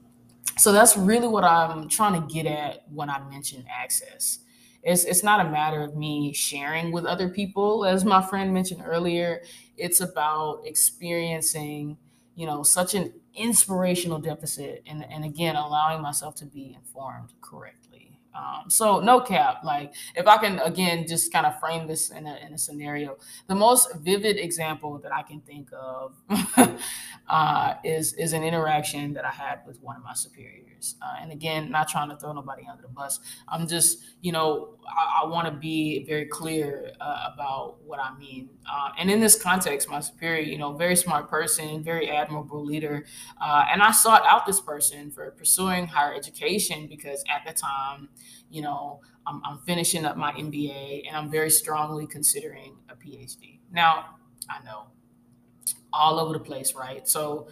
so 0.58 0.72
that's 0.72 0.96
really 0.96 1.28
what 1.28 1.44
I'm 1.44 1.90
trying 1.90 2.22
to 2.22 2.34
get 2.34 2.46
at 2.46 2.84
when 2.90 3.10
I 3.10 3.20
mention 3.30 3.66
access. 3.70 4.40
It's, 4.84 5.04
it's 5.04 5.24
not 5.24 5.46
a 5.46 5.50
matter 5.50 5.82
of 5.82 5.98
me 5.98 6.32
sharing 6.32 6.92
with 6.92 7.06
other 7.06 7.28
people, 7.28 7.86
as 7.86 8.06
my 8.06 8.22
friend 8.22 8.54
mentioned 8.54 8.84
earlier. 8.86 9.42
It's 9.78 10.00
about 10.00 10.62
experiencing, 10.64 11.98
you 12.36 12.46
know, 12.46 12.64
such 12.64 12.94
an 12.94 13.14
inspirational 13.34 14.20
deficit 14.20 14.84
and, 14.86 15.06
and 15.10 15.24
again, 15.26 15.56
allowing 15.56 16.02
myself 16.02 16.36
to 16.36 16.46
be 16.46 16.76
informed 16.76 17.34
correctly. 17.42 18.20
Um, 18.36 18.70
so 18.70 19.00
no 19.00 19.22
cap, 19.22 19.64
like 19.64 19.94
if 20.14 20.28
I 20.28 20.38
can 20.38 20.60
again 20.60 21.08
just 21.08 21.32
kind 21.32 21.46
of 21.46 21.58
frame 21.60 21.88
this 21.88 22.10
in 22.10 22.28
a, 22.28 22.36
in 22.46 22.54
a 22.54 22.58
scenario, 22.58 23.18
the 23.48 23.56
most 23.56 23.96
vivid 24.02 24.38
example 24.38 24.98
that 25.00 25.14
I 25.14 25.22
can 25.22 25.40
think 25.40 25.70
of 25.72 26.16
uh, 27.30 27.76
is 27.86 28.14
is 28.14 28.34
an 28.34 28.44
interaction 28.44 29.14
that 29.14 29.24
I 29.24 29.32
had 29.32 29.60
with 29.66 29.82
one 29.82 29.96
of 29.96 30.04
my 30.04 30.14
superiors. 30.14 30.75
Uh, 31.02 31.16
and 31.22 31.32
again, 31.32 31.72
not 31.72 31.88
trying 31.88 32.10
to 32.10 32.18
throw 32.18 32.32
nobody 32.34 32.64
under 32.70 32.84
the 32.84 32.90
bus. 32.90 33.20
I'm 33.48 33.68
just, 33.68 34.04
you 34.22 34.32
know, 34.32 34.76
I, 34.88 35.24
I 35.24 35.28
want 35.28 35.48
to 35.48 35.54
be 35.54 36.06
very 36.06 36.26
clear 36.26 36.92
uh, 37.02 37.32
about 37.34 37.78
what 37.84 38.00
I 38.00 38.16
mean. 38.18 38.50
Uh, 38.70 38.90
and 39.00 39.10
in 39.10 39.20
this 39.20 39.42
context, 39.42 39.90
my 39.90 40.00
superior, 40.00 40.42
you 40.42 40.58
know, 40.58 40.74
very 40.74 40.96
smart 40.96 41.30
person, 41.30 41.84
very 41.84 42.10
admirable 42.10 42.64
leader, 42.64 43.06
uh, 43.42 43.66
and 43.72 43.82
I 43.82 43.92
sought 43.92 44.26
out 44.26 44.46
this 44.46 44.62
person 44.62 45.12
for 45.12 45.32
pursuing 45.32 45.88
higher 45.88 46.14
education 46.14 46.88
because 46.88 47.24
at 47.30 47.46
the 47.46 47.60
time 47.60 48.10
you 48.50 48.62
know, 48.62 49.02
I'm, 49.28 49.42
I'm 49.44 49.60
finishing 49.60 50.06
up 50.06 50.18
my 50.18 50.32
MBA 50.32 51.08
and 51.08 51.18
I'm 51.18 51.30
very 51.30 51.50
strongly 51.50 52.08
considering 52.08 52.78
a 52.90 52.96
PhD. 52.96 53.60
Now, 53.72 54.16
I 54.50 54.64
know 54.64 54.84
all 55.92 56.20
over 56.20 56.34
the 56.34 56.40
place, 56.40 56.74
right? 56.74 57.08
So, 57.08 57.48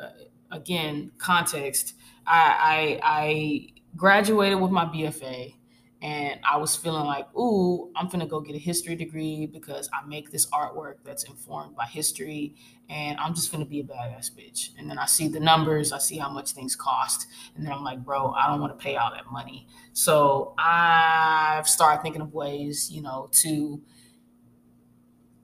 uh, 0.00 0.08
again, 0.50 1.12
context. 1.18 1.94
I, 2.30 3.00
I, 3.02 3.66
graduated 3.96 4.60
with 4.60 4.70
my 4.70 4.84
BFA 4.84 5.54
and 6.02 6.40
I 6.48 6.56
was 6.56 6.74
feeling 6.74 7.04
like, 7.04 7.26
ooh, 7.36 7.90
I'm 7.94 8.08
gonna 8.08 8.26
go 8.26 8.40
get 8.40 8.54
a 8.54 8.58
history 8.58 8.94
degree 8.94 9.46
because 9.46 9.90
I 9.92 10.06
make 10.06 10.30
this 10.30 10.46
artwork 10.46 10.94
that's 11.04 11.24
informed 11.24 11.76
by 11.76 11.84
history, 11.84 12.54
and 12.88 13.18
I'm 13.18 13.34
just 13.34 13.52
gonna 13.52 13.66
be 13.66 13.80
a 13.80 13.84
badass 13.84 14.30
bitch. 14.30 14.70
And 14.78 14.88
then 14.88 14.96
I 14.96 15.04
see 15.04 15.28
the 15.28 15.40
numbers, 15.40 15.92
I 15.92 15.98
see 15.98 16.16
how 16.16 16.30
much 16.30 16.52
things 16.52 16.74
cost, 16.74 17.26
and 17.54 17.66
then 17.66 17.72
I'm 17.72 17.84
like, 17.84 18.02
bro, 18.02 18.30
I 18.30 18.46
don't 18.46 18.60
want 18.60 18.78
to 18.78 18.82
pay 18.82 18.96
all 18.96 19.10
that 19.10 19.30
money. 19.30 19.66
So 19.92 20.54
I've 20.56 21.68
started 21.68 22.02
thinking 22.02 22.22
of 22.22 22.32
ways, 22.32 22.90
you 22.90 23.02
know, 23.02 23.28
to 23.32 23.82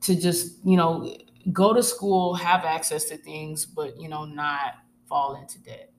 to 0.02 0.14
just, 0.14 0.64
you 0.64 0.76
know, 0.76 1.14
go 1.52 1.74
to 1.74 1.82
school, 1.82 2.34
have 2.34 2.64
access 2.64 3.04
to 3.06 3.18
things, 3.18 3.66
but 3.66 4.00
you 4.00 4.08
know, 4.08 4.24
not 4.24 4.76
fall 5.06 5.36
into 5.36 5.58
debt. 5.58 5.92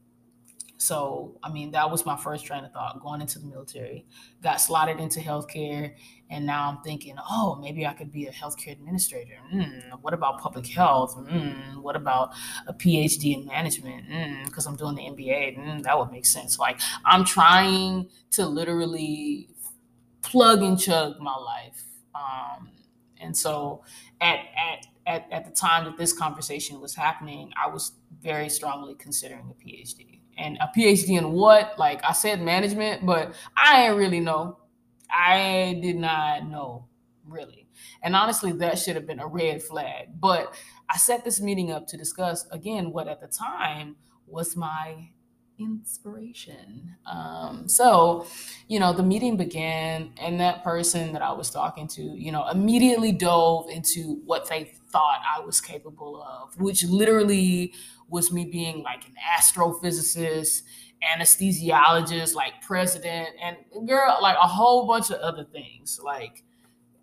So, 0.78 1.40
I 1.42 1.52
mean, 1.52 1.72
that 1.72 1.90
was 1.90 2.06
my 2.06 2.16
first 2.16 2.46
train 2.46 2.64
of 2.64 2.72
thought 2.72 3.02
going 3.02 3.20
into 3.20 3.40
the 3.40 3.48
military. 3.48 4.06
Got 4.44 4.62
slotted 4.62 5.00
into 5.00 5.20
healthcare, 5.20 5.96
and 6.30 6.46
now 6.46 6.70
I'm 6.70 6.84
thinking, 6.84 7.16
oh, 7.30 7.58
maybe 7.60 7.86
I 7.86 7.94
could 7.94 8.12
be 8.12 8.28
a 8.28 8.32
healthcare 8.32 8.74
administrator. 8.74 9.38
Mm, 9.54 10.02
what 10.02 10.14
about 10.14 10.40
public 10.40 10.68
health? 10.68 11.18
Mm, 11.18 11.82
what 11.82 11.96
about 11.96 12.34
a 12.68 12.74
PhD 12.74 13.36
in 13.36 13.48
management? 13.48 14.46
Because 14.46 14.66
mm, 14.66 14.70
I'm 14.70 14.76
doing 14.76 14.96
the 14.96 15.02
MBA, 15.02 15.58
mm, 15.58 15.84
that 15.84 15.98
would 15.98 16.12
make 16.12 16.28
sense. 16.28 16.60
Like, 16.60 16.80
I'm 17.04 17.26
trying 17.26 18.10
to 18.32 18.46
literally 18.46 19.50
plug 20.22 20.62
and 20.62 20.80
chug 20.80 21.20
my 21.20 21.36
life. 21.36 21.84
Um, 22.14 22.70
and 23.20 23.36
so, 23.36 23.84
at, 24.22 24.40
at 24.56 24.86
at, 25.08 25.26
at 25.32 25.46
the 25.46 25.52
time 25.52 25.86
that 25.86 25.98
this 25.98 26.12
conversation 26.12 26.82
was 26.82 26.94
happening, 26.94 27.50
I 27.56 27.70
was 27.70 27.94
very 28.22 28.50
strongly 28.50 28.94
considering 28.96 29.50
a 29.50 29.54
PhD 29.54 30.17
and 30.38 30.58
a 30.58 30.70
PhD 30.78 31.18
in 31.18 31.32
what? 31.32 31.78
Like 31.78 32.02
I 32.04 32.14
said, 32.14 32.42
management, 32.42 33.06
but 33.06 33.34
I 33.56 33.84
didn't 33.84 33.98
really 33.98 34.20
know. 34.20 34.60
I 35.10 35.80
did 35.82 35.96
not 35.96 36.50
know 36.50 36.88
really. 37.26 37.68
And 38.02 38.16
honestly, 38.16 38.52
that 38.54 38.80
should 38.80 38.96
have 38.96 39.08
been 39.08 39.20
a 39.20 39.28
red 39.28 39.62
flag. 39.62 40.20
But 40.20 40.54
I 40.90 40.98
set 40.98 41.24
this 41.26 41.42
meeting 41.42 41.72
up 41.72 41.88
to 41.88 41.98
discuss 41.98 42.48
again 42.52 42.92
what 42.92 43.08
at 43.08 43.22
the 43.22 43.28
time 43.28 43.96
was 44.26 44.56
my 44.56 45.10
inspiration. 45.60 46.96
Um, 47.06 47.68
so, 47.68 48.28
you 48.68 48.80
know, 48.80 48.94
the 48.94 49.04
meeting 49.04 49.38
began, 49.38 50.12
and 50.22 50.40
that 50.40 50.64
person 50.64 51.14
that 51.14 51.22
I 51.22 51.32
was 51.32 51.50
talking 51.50 51.88
to, 51.90 52.02
you 52.02 52.32
know, 52.32 52.48
immediately 52.50 53.12
dove 53.12 53.68
into 53.70 54.22
what 54.26 54.48
they 54.50 54.72
thought 54.92 55.20
I 55.36 55.40
was 55.40 55.60
capable 55.60 56.22
of, 56.22 56.60
which 56.60 56.84
literally 56.86 57.74
was 58.10 58.32
me 58.32 58.46
being 58.46 58.84
like 58.84 59.06
an 59.06 59.16
astrophysicist, 59.38 60.64
anesthesiologist, 61.04 62.36
like 62.36 62.62
president, 62.62 63.30
and 63.42 63.58
girl, 63.88 64.18
like 64.22 64.38
a 64.38 64.48
whole 64.48 64.88
bunch 64.88 65.10
of 65.10 65.18
other 65.18 65.44
things. 65.44 66.00
Like 66.04 66.44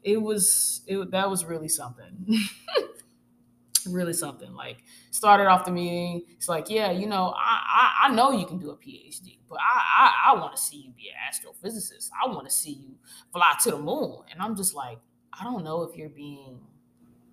it 0.02 0.20
was, 0.20 0.82
it 0.86 1.10
that 1.10 1.28
was 1.28 1.44
really 1.44 1.68
something. 1.68 2.26
really 3.86 4.12
something. 4.12 4.52
Like 4.54 4.78
started 5.10 5.46
off 5.46 5.64
the 5.64 5.70
meeting, 5.70 6.22
it's 6.30 6.48
like, 6.48 6.70
yeah, 6.70 6.90
you 6.90 7.06
know, 7.06 7.34
I 7.36 8.04
I, 8.04 8.08
I 8.08 8.14
know 8.14 8.30
you 8.32 8.46
can 8.46 8.58
do 8.58 8.70
a 8.70 8.76
PhD, 8.76 9.38
but 9.48 9.58
I 9.58 9.80
I, 9.98 10.32
I 10.32 10.40
want 10.40 10.56
to 10.56 10.62
see 10.62 10.78
you 10.78 10.92
be 10.92 11.10
an 11.10 11.16
astrophysicist. 11.30 12.10
I 12.22 12.28
want 12.28 12.48
to 12.48 12.52
see 12.52 12.72
you 12.72 12.94
fly 13.32 13.54
to 13.62 13.70
the 13.70 13.78
moon. 13.78 14.18
And 14.30 14.40
I'm 14.40 14.56
just 14.56 14.74
like, 14.74 14.98
I 15.38 15.44
don't 15.44 15.64
know 15.64 15.82
if 15.82 15.96
you're 15.96 16.08
being 16.08 16.60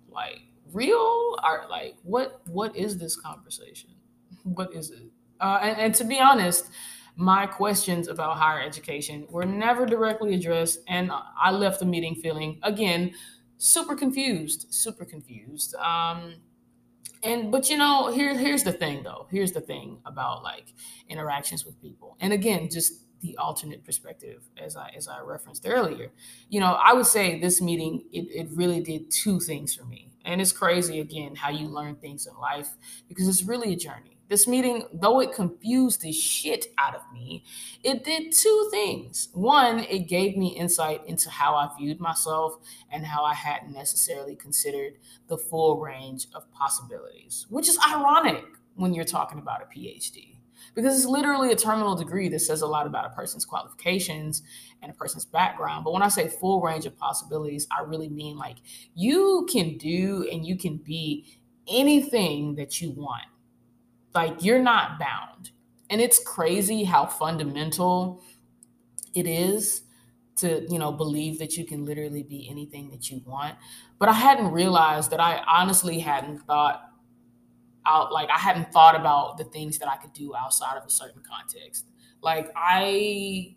like 0.08 0.40
real? 0.72 1.36
Or 1.44 1.66
like 1.70 1.96
what 2.02 2.40
what 2.46 2.74
is 2.76 2.98
this 2.98 3.16
conversation? 3.16 3.90
What 4.44 4.74
is 4.74 4.90
it? 4.90 5.04
Uh, 5.40 5.58
and, 5.62 5.78
and 5.78 5.94
to 5.94 6.04
be 6.04 6.20
honest 6.20 6.66
my 7.14 7.46
questions 7.46 8.08
about 8.08 8.38
higher 8.38 8.62
education 8.62 9.26
were 9.28 9.44
never 9.44 9.84
directly 9.84 10.34
addressed 10.34 10.78
and 10.88 11.12
i 11.38 11.50
left 11.50 11.78
the 11.78 11.84
meeting 11.84 12.14
feeling 12.14 12.58
again 12.62 13.12
super 13.62 13.94
confused 13.94 14.66
super 14.70 15.04
confused. 15.04 15.74
Um 15.76 16.34
and 17.22 17.52
but 17.52 17.70
you 17.70 17.76
know 17.76 18.10
here 18.10 18.36
here's 18.36 18.64
the 18.64 18.72
thing 18.72 19.04
though. 19.04 19.28
Here's 19.30 19.52
the 19.52 19.60
thing 19.60 19.98
about 20.04 20.42
like 20.42 20.74
interactions 21.08 21.64
with 21.64 21.80
people. 21.80 22.16
And 22.20 22.32
again 22.32 22.68
just 22.68 22.94
the 23.20 23.36
alternate 23.36 23.84
perspective 23.84 24.42
as 24.58 24.74
i 24.74 24.90
as 24.96 25.06
i 25.06 25.20
referenced 25.20 25.64
earlier. 25.64 26.10
You 26.48 26.58
know 26.58 26.72
i 26.82 26.92
would 26.92 27.06
say 27.06 27.38
this 27.38 27.62
meeting 27.62 28.02
it, 28.12 28.26
it 28.34 28.48
really 28.52 28.80
did 28.80 29.12
two 29.12 29.38
things 29.38 29.76
for 29.76 29.84
me 29.84 30.10
and 30.24 30.40
it's 30.40 30.52
crazy 30.52 31.00
again 31.00 31.34
how 31.34 31.50
you 31.50 31.68
learn 31.68 31.96
things 31.96 32.26
in 32.26 32.36
life 32.38 32.70
because 33.08 33.28
it's 33.28 33.42
really 33.42 33.72
a 33.72 33.76
journey. 33.76 34.18
This 34.28 34.48
meeting, 34.48 34.86
though 34.94 35.20
it 35.20 35.34
confused 35.34 36.00
the 36.00 36.10
shit 36.10 36.66
out 36.78 36.94
of 36.94 37.02
me, 37.12 37.44
it 37.82 38.02
did 38.02 38.32
two 38.32 38.68
things. 38.70 39.28
One, 39.34 39.80
it 39.80 40.08
gave 40.08 40.38
me 40.38 40.48
insight 40.56 41.02
into 41.06 41.28
how 41.28 41.54
I 41.54 41.68
viewed 41.78 42.00
myself 42.00 42.56
and 42.90 43.04
how 43.04 43.24
I 43.24 43.34
hadn't 43.34 43.74
necessarily 43.74 44.34
considered 44.34 44.94
the 45.28 45.36
full 45.36 45.80
range 45.80 46.28
of 46.34 46.50
possibilities, 46.52 47.46
which 47.50 47.68
is 47.68 47.78
ironic 47.86 48.44
when 48.74 48.94
you're 48.94 49.04
talking 49.04 49.38
about 49.38 49.60
a 49.60 49.66
PhD 49.66 50.31
because 50.74 50.96
it's 50.96 51.06
literally 51.06 51.52
a 51.52 51.56
terminal 51.56 51.94
degree 51.94 52.28
that 52.28 52.40
says 52.40 52.62
a 52.62 52.66
lot 52.66 52.86
about 52.86 53.06
a 53.06 53.10
person's 53.10 53.44
qualifications 53.44 54.42
and 54.82 54.90
a 54.90 54.94
person's 54.94 55.24
background. 55.24 55.84
But 55.84 55.92
when 55.92 56.02
I 56.02 56.08
say 56.08 56.28
full 56.28 56.60
range 56.60 56.86
of 56.86 56.96
possibilities, 56.96 57.66
I 57.70 57.82
really 57.82 58.08
mean 58.08 58.36
like 58.36 58.56
you 58.94 59.46
can 59.50 59.76
do 59.76 60.28
and 60.32 60.46
you 60.46 60.56
can 60.56 60.78
be 60.78 61.38
anything 61.68 62.54
that 62.56 62.80
you 62.80 62.90
want. 62.92 63.24
Like 64.14 64.42
you're 64.42 64.62
not 64.62 64.98
bound. 64.98 65.50
And 65.90 66.00
it's 66.00 66.22
crazy 66.24 66.84
how 66.84 67.06
fundamental 67.06 68.22
it 69.14 69.26
is 69.26 69.82
to, 70.36 70.66
you 70.70 70.78
know, 70.78 70.90
believe 70.90 71.38
that 71.38 71.56
you 71.56 71.66
can 71.66 71.84
literally 71.84 72.22
be 72.22 72.48
anything 72.50 72.90
that 72.90 73.10
you 73.10 73.20
want. 73.26 73.54
But 73.98 74.08
I 74.08 74.14
hadn't 74.14 74.52
realized 74.52 75.10
that 75.10 75.20
I 75.20 75.42
honestly 75.46 75.98
hadn't 75.98 76.38
thought 76.40 76.91
out 77.86 78.12
like 78.12 78.28
I 78.30 78.38
hadn't 78.38 78.72
thought 78.72 78.94
about 78.96 79.38
the 79.38 79.44
things 79.44 79.78
that 79.78 79.88
I 79.88 79.96
could 79.96 80.12
do 80.12 80.34
outside 80.34 80.76
of 80.76 80.84
a 80.84 80.90
certain 80.90 81.22
context. 81.28 81.86
Like 82.22 82.52
I 82.56 83.56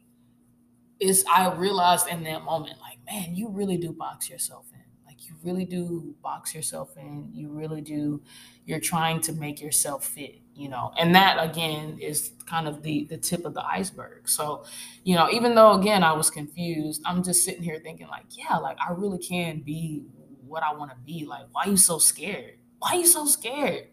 is 0.99 1.25
I 1.31 1.53
realized 1.53 2.07
in 2.07 2.23
that 2.23 2.43
moment, 2.43 2.79
like, 2.81 2.97
man, 3.05 3.35
you 3.35 3.49
really 3.49 3.77
do 3.77 3.91
box 3.91 4.29
yourself 4.29 4.65
in. 4.73 4.79
Like 5.05 5.27
you 5.27 5.35
really 5.43 5.65
do 5.65 6.15
box 6.23 6.55
yourself 6.55 6.95
in. 6.97 7.29
You 7.33 7.49
really 7.49 7.81
do, 7.81 8.21
you're 8.65 8.79
trying 8.79 9.19
to 9.21 9.33
make 9.33 9.61
yourself 9.61 10.05
fit, 10.05 10.39
you 10.55 10.69
know. 10.69 10.93
And 10.97 11.13
that 11.15 11.37
again 11.43 11.99
is 11.99 12.31
kind 12.47 12.67
of 12.67 12.81
the 12.81 13.05
the 13.09 13.17
tip 13.17 13.45
of 13.45 13.53
the 13.53 13.65
iceberg. 13.65 14.27
So, 14.29 14.65
you 15.03 15.15
know, 15.15 15.29
even 15.31 15.53
though 15.55 15.73
again 15.73 16.03
I 16.03 16.13
was 16.13 16.29
confused, 16.29 17.01
I'm 17.05 17.23
just 17.23 17.43
sitting 17.45 17.63
here 17.63 17.79
thinking, 17.83 18.07
like, 18.07 18.25
yeah, 18.31 18.57
like 18.57 18.77
I 18.79 18.93
really 18.93 19.19
can 19.19 19.59
be 19.59 20.03
what 20.47 20.63
I 20.63 20.73
want 20.73 20.91
to 20.91 20.97
be. 21.05 21.25
Like, 21.25 21.45
why 21.51 21.65
are 21.65 21.69
you 21.69 21.77
so 21.77 21.97
scared? 21.99 22.55
why 22.79 22.91
are 22.91 22.99
you 22.99 23.07
so 23.07 23.25
scared? 23.25 23.87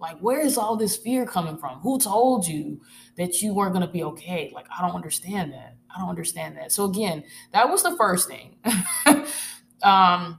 Like, 0.00 0.18
where 0.18 0.40
is 0.40 0.56
all 0.56 0.76
this 0.76 0.96
fear 0.96 1.26
coming 1.26 1.58
from? 1.58 1.78
Who 1.80 1.98
told 1.98 2.46
you 2.46 2.80
that 3.16 3.42
you 3.42 3.52
weren't 3.52 3.74
going 3.74 3.86
to 3.86 3.92
be 3.92 4.02
okay? 4.04 4.50
Like, 4.54 4.66
I 4.76 4.80
don't 4.80 4.94
understand 4.94 5.52
that. 5.52 5.76
I 5.94 6.00
don't 6.00 6.08
understand 6.08 6.56
that. 6.56 6.72
So, 6.72 6.84
again, 6.84 7.22
that 7.52 7.68
was 7.68 7.82
the 7.82 7.96
first 7.96 8.28
thing. 8.28 8.56
um, 9.82 10.38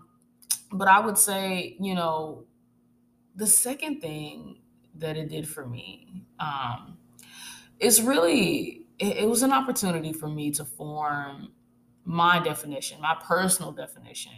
but 0.72 0.88
I 0.88 1.00
would 1.00 1.18
say, 1.18 1.78
you 1.80 1.94
know, 1.94 2.46
the 3.36 3.46
second 3.46 4.02
thing 4.02 4.58
that 4.96 5.16
it 5.16 5.30
did 5.30 5.48
for 5.48 5.68
me 5.68 6.26
um, 6.40 6.98
is 7.80 8.02
really, 8.02 8.88
it, 8.98 9.18
it 9.18 9.30
was 9.30 9.44
an 9.44 9.52
opportunity 9.52 10.12
for 10.12 10.28
me 10.28 10.50
to 10.52 10.66
form 10.66 11.52
my 12.04 12.40
definition, 12.40 13.00
my 13.00 13.16
personal 13.22 13.72
definition 13.72 14.34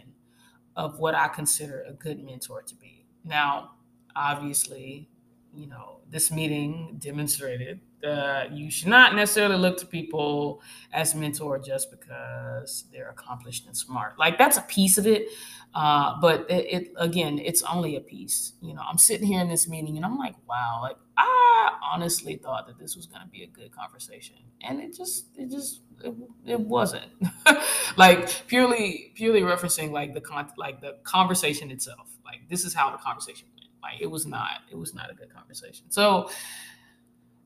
of 0.76 0.98
what 0.98 1.14
I 1.14 1.28
consider 1.28 1.84
a 1.88 1.92
good 1.92 2.22
mentor 2.22 2.62
to 2.62 2.74
be. 2.74 3.06
Now, 3.24 3.70
obviously, 4.14 5.08
you 5.54 5.66
know, 5.66 6.00
this 6.10 6.30
meeting 6.30 6.96
demonstrated 6.98 7.80
that 8.02 8.52
you 8.52 8.70
should 8.70 8.88
not 8.88 9.14
necessarily 9.14 9.56
look 9.56 9.78
to 9.78 9.86
people 9.86 10.60
as 10.92 11.14
mentor 11.14 11.58
just 11.58 11.90
because 11.90 12.84
they're 12.92 13.10
accomplished 13.10 13.66
and 13.66 13.76
smart. 13.76 14.18
Like 14.18 14.36
that's 14.36 14.56
a 14.56 14.62
piece 14.62 14.98
of 14.98 15.06
it, 15.06 15.28
uh, 15.74 16.20
but 16.20 16.48
it, 16.50 16.66
it, 16.72 16.92
again, 16.98 17.38
it's 17.38 17.62
only 17.62 17.96
a 17.96 18.00
piece. 18.00 18.52
You 18.60 18.74
know, 18.74 18.82
I'm 18.88 18.98
sitting 18.98 19.26
here 19.26 19.40
in 19.40 19.48
this 19.48 19.66
meeting 19.66 19.96
and 19.96 20.04
I'm 20.04 20.18
like, 20.18 20.34
wow, 20.46 20.80
like 20.82 20.96
I 21.16 21.78
honestly 21.92 22.36
thought 22.36 22.66
that 22.66 22.78
this 22.78 22.94
was 22.94 23.06
going 23.06 23.22
to 23.22 23.28
be 23.28 23.42
a 23.42 23.46
good 23.46 23.74
conversation, 23.74 24.36
and 24.60 24.80
it 24.80 24.96
just, 24.96 25.26
it 25.36 25.50
just, 25.50 25.80
it, 26.02 26.14
it 26.44 26.60
wasn't. 26.60 27.10
like 27.96 28.46
purely, 28.46 29.12
purely 29.14 29.40
referencing 29.40 29.92
like 29.92 30.12
the 30.14 30.20
con, 30.20 30.50
like 30.56 30.80
the 30.80 30.98
conversation 31.04 31.70
itself. 31.70 32.08
Like 32.24 32.48
this 32.48 32.64
is 32.64 32.74
how 32.74 32.90
the 32.90 32.98
conversation 32.98 33.48
like 33.84 34.00
it 34.00 34.10
was 34.10 34.24
not, 34.26 34.62
it 34.70 34.76
was 34.76 34.94
not 34.94 35.10
a 35.10 35.14
good 35.14 35.32
conversation. 35.34 35.90
So, 35.90 36.30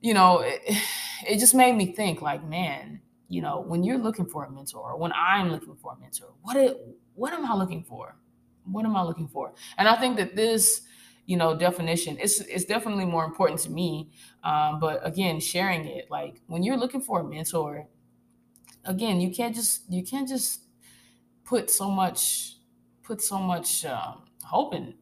you 0.00 0.14
know, 0.14 0.40
it, 0.40 0.60
it 1.26 1.38
just 1.38 1.54
made 1.54 1.74
me 1.74 1.92
think 1.92 2.22
like, 2.22 2.44
man, 2.44 3.00
you 3.28 3.42
know, 3.42 3.60
when 3.60 3.82
you're 3.84 3.98
looking 3.98 4.26
for 4.26 4.44
a 4.44 4.50
mentor, 4.50 4.96
when 4.96 5.12
I'm 5.12 5.50
looking 5.50 5.76
for 5.76 5.92
a 5.92 6.00
mentor, 6.00 6.32
what 6.42 6.56
it, 6.56 6.78
what 7.14 7.32
am 7.32 7.44
I 7.44 7.54
looking 7.54 7.82
for? 7.82 8.16
What 8.64 8.84
am 8.84 8.96
I 8.96 9.02
looking 9.02 9.28
for? 9.28 9.52
And 9.76 9.88
I 9.88 9.96
think 9.96 10.16
that 10.16 10.36
this, 10.36 10.82
you 11.26 11.36
know, 11.36 11.56
definition 11.56 12.16
is 12.16 12.40
it's 12.40 12.64
definitely 12.64 13.04
more 13.04 13.24
important 13.24 13.60
to 13.60 13.70
me. 13.70 14.10
Um, 14.44 14.80
but 14.80 15.06
again, 15.06 15.40
sharing 15.40 15.84
it, 15.86 16.10
like 16.10 16.40
when 16.46 16.62
you're 16.62 16.78
looking 16.78 17.02
for 17.02 17.20
a 17.20 17.24
mentor, 17.24 17.86
again, 18.84 19.20
you 19.20 19.30
can't 19.30 19.54
just 19.54 19.82
you 19.90 20.02
can't 20.02 20.28
just 20.28 20.62
put 21.44 21.70
so 21.70 21.90
much 21.90 22.56
put 23.02 23.20
so 23.20 23.38
much 23.38 23.84
um, 23.84 24.22
hope 24.48 24.74
in, 24.74 24.94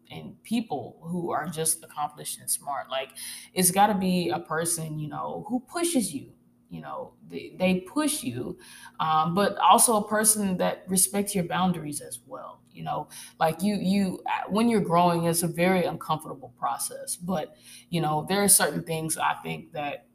people 0.42 0.98
who 1.02 1.30
are 1.30 1.46
just 1.48 1.82
accomplished 1.84 2.38
and 2.40 2.50
smart. 2.50 2.90
Like 2.90 3.10
it's 3.54 3.70
got 3.70 3.88
to 3.88 3.94
be 3.94 4.30
a 4.30 4.38
person, 4.38 4.98
you 4.98 5.08
know, 5.08 5.44
who 5.48 5.60
pushes 5.60 6.14
you. 6.14 6.32
You 6.68 6.80
know, 6.80 7.14
they, 7.28 7.54
they 7.58 7.80
push 7.80 8.24
you, 8.24 8.58
um, 8.98 9.34
but 9.34 9.56
also 9.58 9.96
a 9.98 10.08
person 10.08 10.56
that 10.56 10.84
respects 10.88 11.32
your 11.34 11.44
boundaries 11.44 12.00
as 12.00 12.18
well. 12.26 12.60
You 12.72 12.82
know, 12.82 13.08
like 13.38 13.62
you, 13.62 13.76
you, 13.76 14.22
when 14.48 14.68
you're 14.68 14.80
growing, 14.80 15.24
it's 15.24 15.44
a 15.44 15.48
very 15.48 15.84
uncomfortable 15.84 16.52
process. 16.58 17.14
But 17.16 17.56
you 17.88 18.00
know, 18.00 18.26
there 18.28 18.42
are 18.42 18.48
certain 18.48 18.82
things 18.82 19.16
I 19.16 19.34
think 19.44 19.72
that 19.72 20.06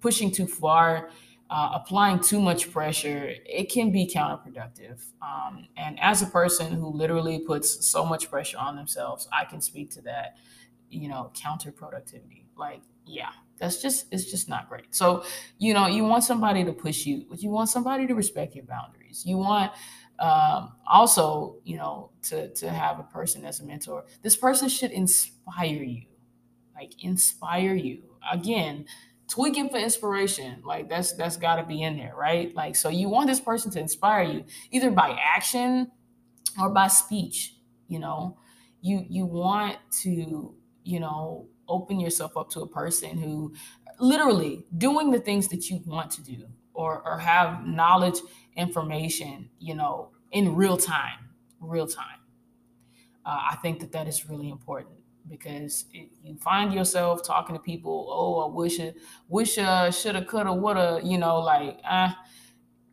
pushing 0.00 0.30
too 0.30 0.46
far 0.46 1.10
uh, 1.52 1.72
applying 1.74 2.18
too 2.18 2.40
much 2.40 2.72
pressure, 2.72 3.34
it 3.44 3.70
can 3.70 3.92
be 3.92 4.06
counterproductive. 4.06 5.04
Um, 5.20 5.68
and 5.76 6.00
as 6.00 6.22
a 6.22 6.26
person 6.26 6.72
who 6.72 6.86
literally 6.86 7.40
puts 7.40 7.86
so 7.86 8.06
much 8.06 8.30
pressure 8.30 8.56
on 8.56 8.74
themselves, 8.74 9.28
I 9.30 9.44
can 9.44 9.60
speak 9.60 9.90
to 9.90 10.00
that, 10.00 10.36
you 10.88 11.10
know, 11.10 11.30
counterproductivity. 11.34 12.44
Like, 12.56 12.80
yeah, 13.04 13.32
that's 13.58 13.82
just, 13.82 14.06
it's 14.10 14.30
just 14.30 14.48
not 14.48 14.70
great. 14.70 14.94
So, 14.94 15.24
you 15.58 15.74
know, 15.74 15.88
you 15.88 16.04
want 16.04 16.24
somebody 16.24 16.64
to 16.64 16.72
push 16.72 17.04
you, 17.04 17.26
but 17.28 17.42
you 17.42 17.50
want 17.50 17.68
somebody 17.68 18.06
to 18.06 18.14
respect 18.14 18.54
your 18.54 18.64
boundaries. 18.64 19.22
You 19.26 19.36
want, 19.36 19.72
um, 20.20 20.72
also, 20.90 21.56
you 21.64 21.76
know, 21.76 22.12
to, 22.28 22.48
to 22.54 22.70
have 22.70 22.98
a 22.98 23.02
person 23.02 23.44
as 23.44 23.60
a 23.60 23.64
mentor. 23.66 24.06
This 24.22 24.36
person 24.36 24.70
should 24.70 24.90
inspire 24.90 25.82
you, 25.82 26.06
like 26.74 26.92
inspire 27.04 27.74
you. 27.74 28.04
Again, 28.32 28.86
tweaking 29.32 29.68
for 29.70 29.78
inspiration. 29.78 30.62
Like 30.64 30.88
that's 30.88 31.12
that's 31.14 31.36
got 31.36 31.56
to 31.56 31.64
be 31.64 31.82
in 31.82 31.96
there 31.96 32.14
right? 32.16 32.54
Like 32.54 32.76
so 32.76 32.88
you 32.88 33.08
want 33.08 33.28
this 33.28 33.40
person 33.40 33.70
to 33.72 33.80
inspire 33.80 34.24
you 34.24 34.44
either 34.70 34.90
by 34.90 35.18
action 35.20 35.90
or 36.60 36.70
by 36.70 36.88
speech 36.88 37.54
you 37.92 37.98
know? 37.98 38.38
You 38.80 39.04
you 39.08 39.26
want 39.26 39.76
to 40.02 40.54
you 40.82 41.00
know 41.00 41.48
open 41.68 42.00
yourself 42.00 42.36
up 42.36 42.50
to 42.50 42.60
a 42.62 42.66
person 42.66 43.18
who 43.18 43.54
literally 44.00 44.66
doing 44.76 45.10
the 45.10 45.20
things 45.20 45.48
that 45.48 45.70
you 45.70 45.80
want 45.86 46.10
to 46.12 46.22
do 46.22 46.46
or 46.74 47.02
or 47.06 47.18
have 47.18 47.66
knowledge 47.66 48.18
information 48.56 49.50
you 49.60 49.74
know 49.74 50.10
in 50.32 50.56
real 50.56 50.76
time 50.76 51.30
real 51.60 51.86
time. 51.86 52.18
Uh, 53.24 53.38
i 53.52 53.56
think 53.62 53.78
that 53.78 53.92
that 53.92 54.08
is 54.08 54.28
really 54.28 54.48
important 54.48 54.96
because 55.28 55.86
it, 55.92 56.10
you 56.22 56.36
find 56.36 56.72
yourself 56.72 57.22
talking 57.24 57.54
to 57.56 57.60
people. 57.62 58.06
Oh, 58.10 58.40
I 58.40 58.54
wish 58.54 58.78
it, 58.78 58.96
wish 59.28 59.58
uh, 59.58 59.90
shoulda, 59.90 60.24
coulda, 60.24 60.52
woulda. 60.52 61.00
You 61.02 61.18
know, 61.18 61.38
like 61.38 61.80
ah, 61.84 62.10
uh, 62.10 62.14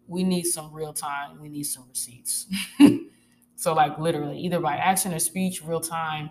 we 0.08 0.24
need 0.24 0.44
some 0.44 0.74
real 0.74 0.94
time. 0.94 1.40
We 1.42 1.50
need 1.50 1.64
some 1.64 1.86
receipts. 1.90 2.48
so, 3.56 3.74
like 3.74 3.98
literally, 4.00 4.40
either 4.40 4.60
by 4.60 4.76
action 4.76 5.14
or 5.14 5.20
speech, 5.20 5.64
real 5.64 5.82
time. 5.82 6.30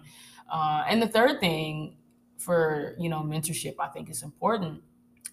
Uh, 0.51 0.85
and 0.89 1.03
the 1.03 1.09
third 1.09 1.41
thing 1.41 1.97
for 2.39 2.95
you 2.99 3.09
know 3.09 3.21
mentorship, 3.21 3.75
I 3.79 3.89
think 3.89 4.11
is 4.11 4.23
important, 4.23 4.83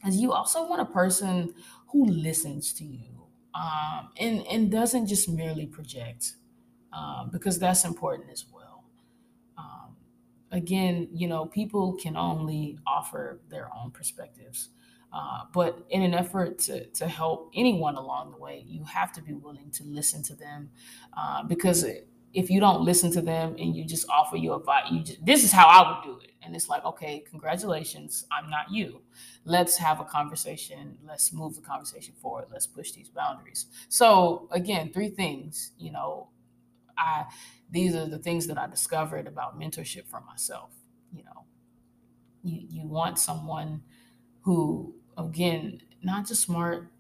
is 0.07 0.17
you 0.17 0.33
also 0.33 0.67
want 0.67 0.81
a 0.81 0.85
person 0.85 1.53
who 1.87 2.05
listens 2.05 2.73
to 2.73 2.83
you 2.83 3.25
um, 3.53 4.09
and 4.17 4.45
and 4.47 4.71
doesn't 4.71 5.07
just 5.07 5.29
merely 5.29 5.65
project, 5.65 6.33
um, 6.93 7.29
because 7.31 7.57
that's 7.59 7.85
important 7.85 8.29
as 8.31 8.45
well 8.51 8.54
again, 10.55 11.07
you 11.13 11.27
know, 11.27 11.45
people 11.45 11.93
can 11.93 12.15
only 12.15 12.77
offer 12.87 13.39
their 13.49 13.69
own 13.75 13.91
perspectives. 13.91 14.69
Uh, 15.13 15.41
but 15.53 15.85
in 15.89 16.01
an 16.01 16.13
effort 16.13 16.59
to, 16.59 16.85
to 16.87 17.07
help 17.07 17.49
anyone 17.55 17.95
along 17.95 18.31
the 18.31 18.37
way, 18.37 18.63
you 18.67 18.83
have 18.83 19.11
to 19.13 19.21
be 19.21 19.33
willing 19.33 19.71
to 19.71 19.83
listen 19.83 20.21
to 20.23 20.35
them 20.35 20.69
uh, 21.17 21.43
because 21.43 21.85
if 22.33 22.49
you 22.49 22.59
don't 22.59 22.81
listen 22.81 23.11
to 23.11 23.21
them 23.21 23.55
and 23.57 23.75
you 23.75 23.85
just 23.85 24.09
offer 24.09 24.35
your 24.35 24.57
advice, 24.57 24.83
you 24.91 25.01
just, 25.03 25.25
this 25.25 25.43
is 25.43 25.53
how 25.53 25.67
I 25.67 25.89
would 25.89 26.03
do 26.03 26.19
it. 26.21 26.31
And 26.41 26.53
it's 26.53 26.67
like, 26.67 26.83
okay, 26.83 27.23
congratulations, 27.29 28.25
I'm 28.31 28.49
not 28.49 28.71
you. 28.71 29.01
Let's 29.45 29.77
have 29.77 29.99
a 29.99 30.03
conversation. 30.03 30.97
Let's 31.07 31.31
move 31.31 31.55
the 31.55 31.61
conversation 31.61 32.13
forward. 32.21 32.45
Let's 32.51 32.67
push 32.67 32.91
these 32.91 33.09
boundaries. 33.09 33.67
So 33.87 34.49
again, 34.51 34.91
three 34.93 35.09
things, 35.09 35.71
you 35.79 35.91
know, 35.91 36.27
I 36.97 37.25
these 37.69 37.95
are 37.95 38.07
the 38.07 38.19
things 38.19 38.47
that 38.47 38.57
I 38.57 38.67
discovered 38.67 39.27
about 39.27 39.59
mentorship 39.59 40.07
for 40.07 40.21
myself. 40.21 40.71
You 41.13 41.23
know, 41.23 41.45
you 42.43 42.67
you 42.69 42.87
want 42.87 43.19
someone 43.19 43.83
who, 44.41 44.95
again, 45.17 45.81
not 46.03 46.27
just 46.27 46.43
smart. 46.43 46.91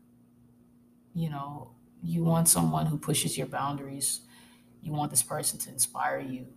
You 1.13 1.29
know, 1.29 1.71
you 2.03 2.23
want 2.23 2.47
someone 2.49 2.87
who 2.87 2.97
pushes 2.97 3.37
your 3.37 3.47
boundaries. 3.47 4.21
You 4.81 4.91
want 4.93 5.11
this 5.11 5.23
person 5.23 5.59
to 5.59 5.71
inspire 5.71 6.19
you. 6.19 6.47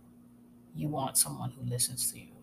You 0.75 0.89
want 0.89 1.17
someone 1.17 1.51
who 1.51 1.63
listens 1.63 2.11
to 2.13 2.19
you. 2.19 2.33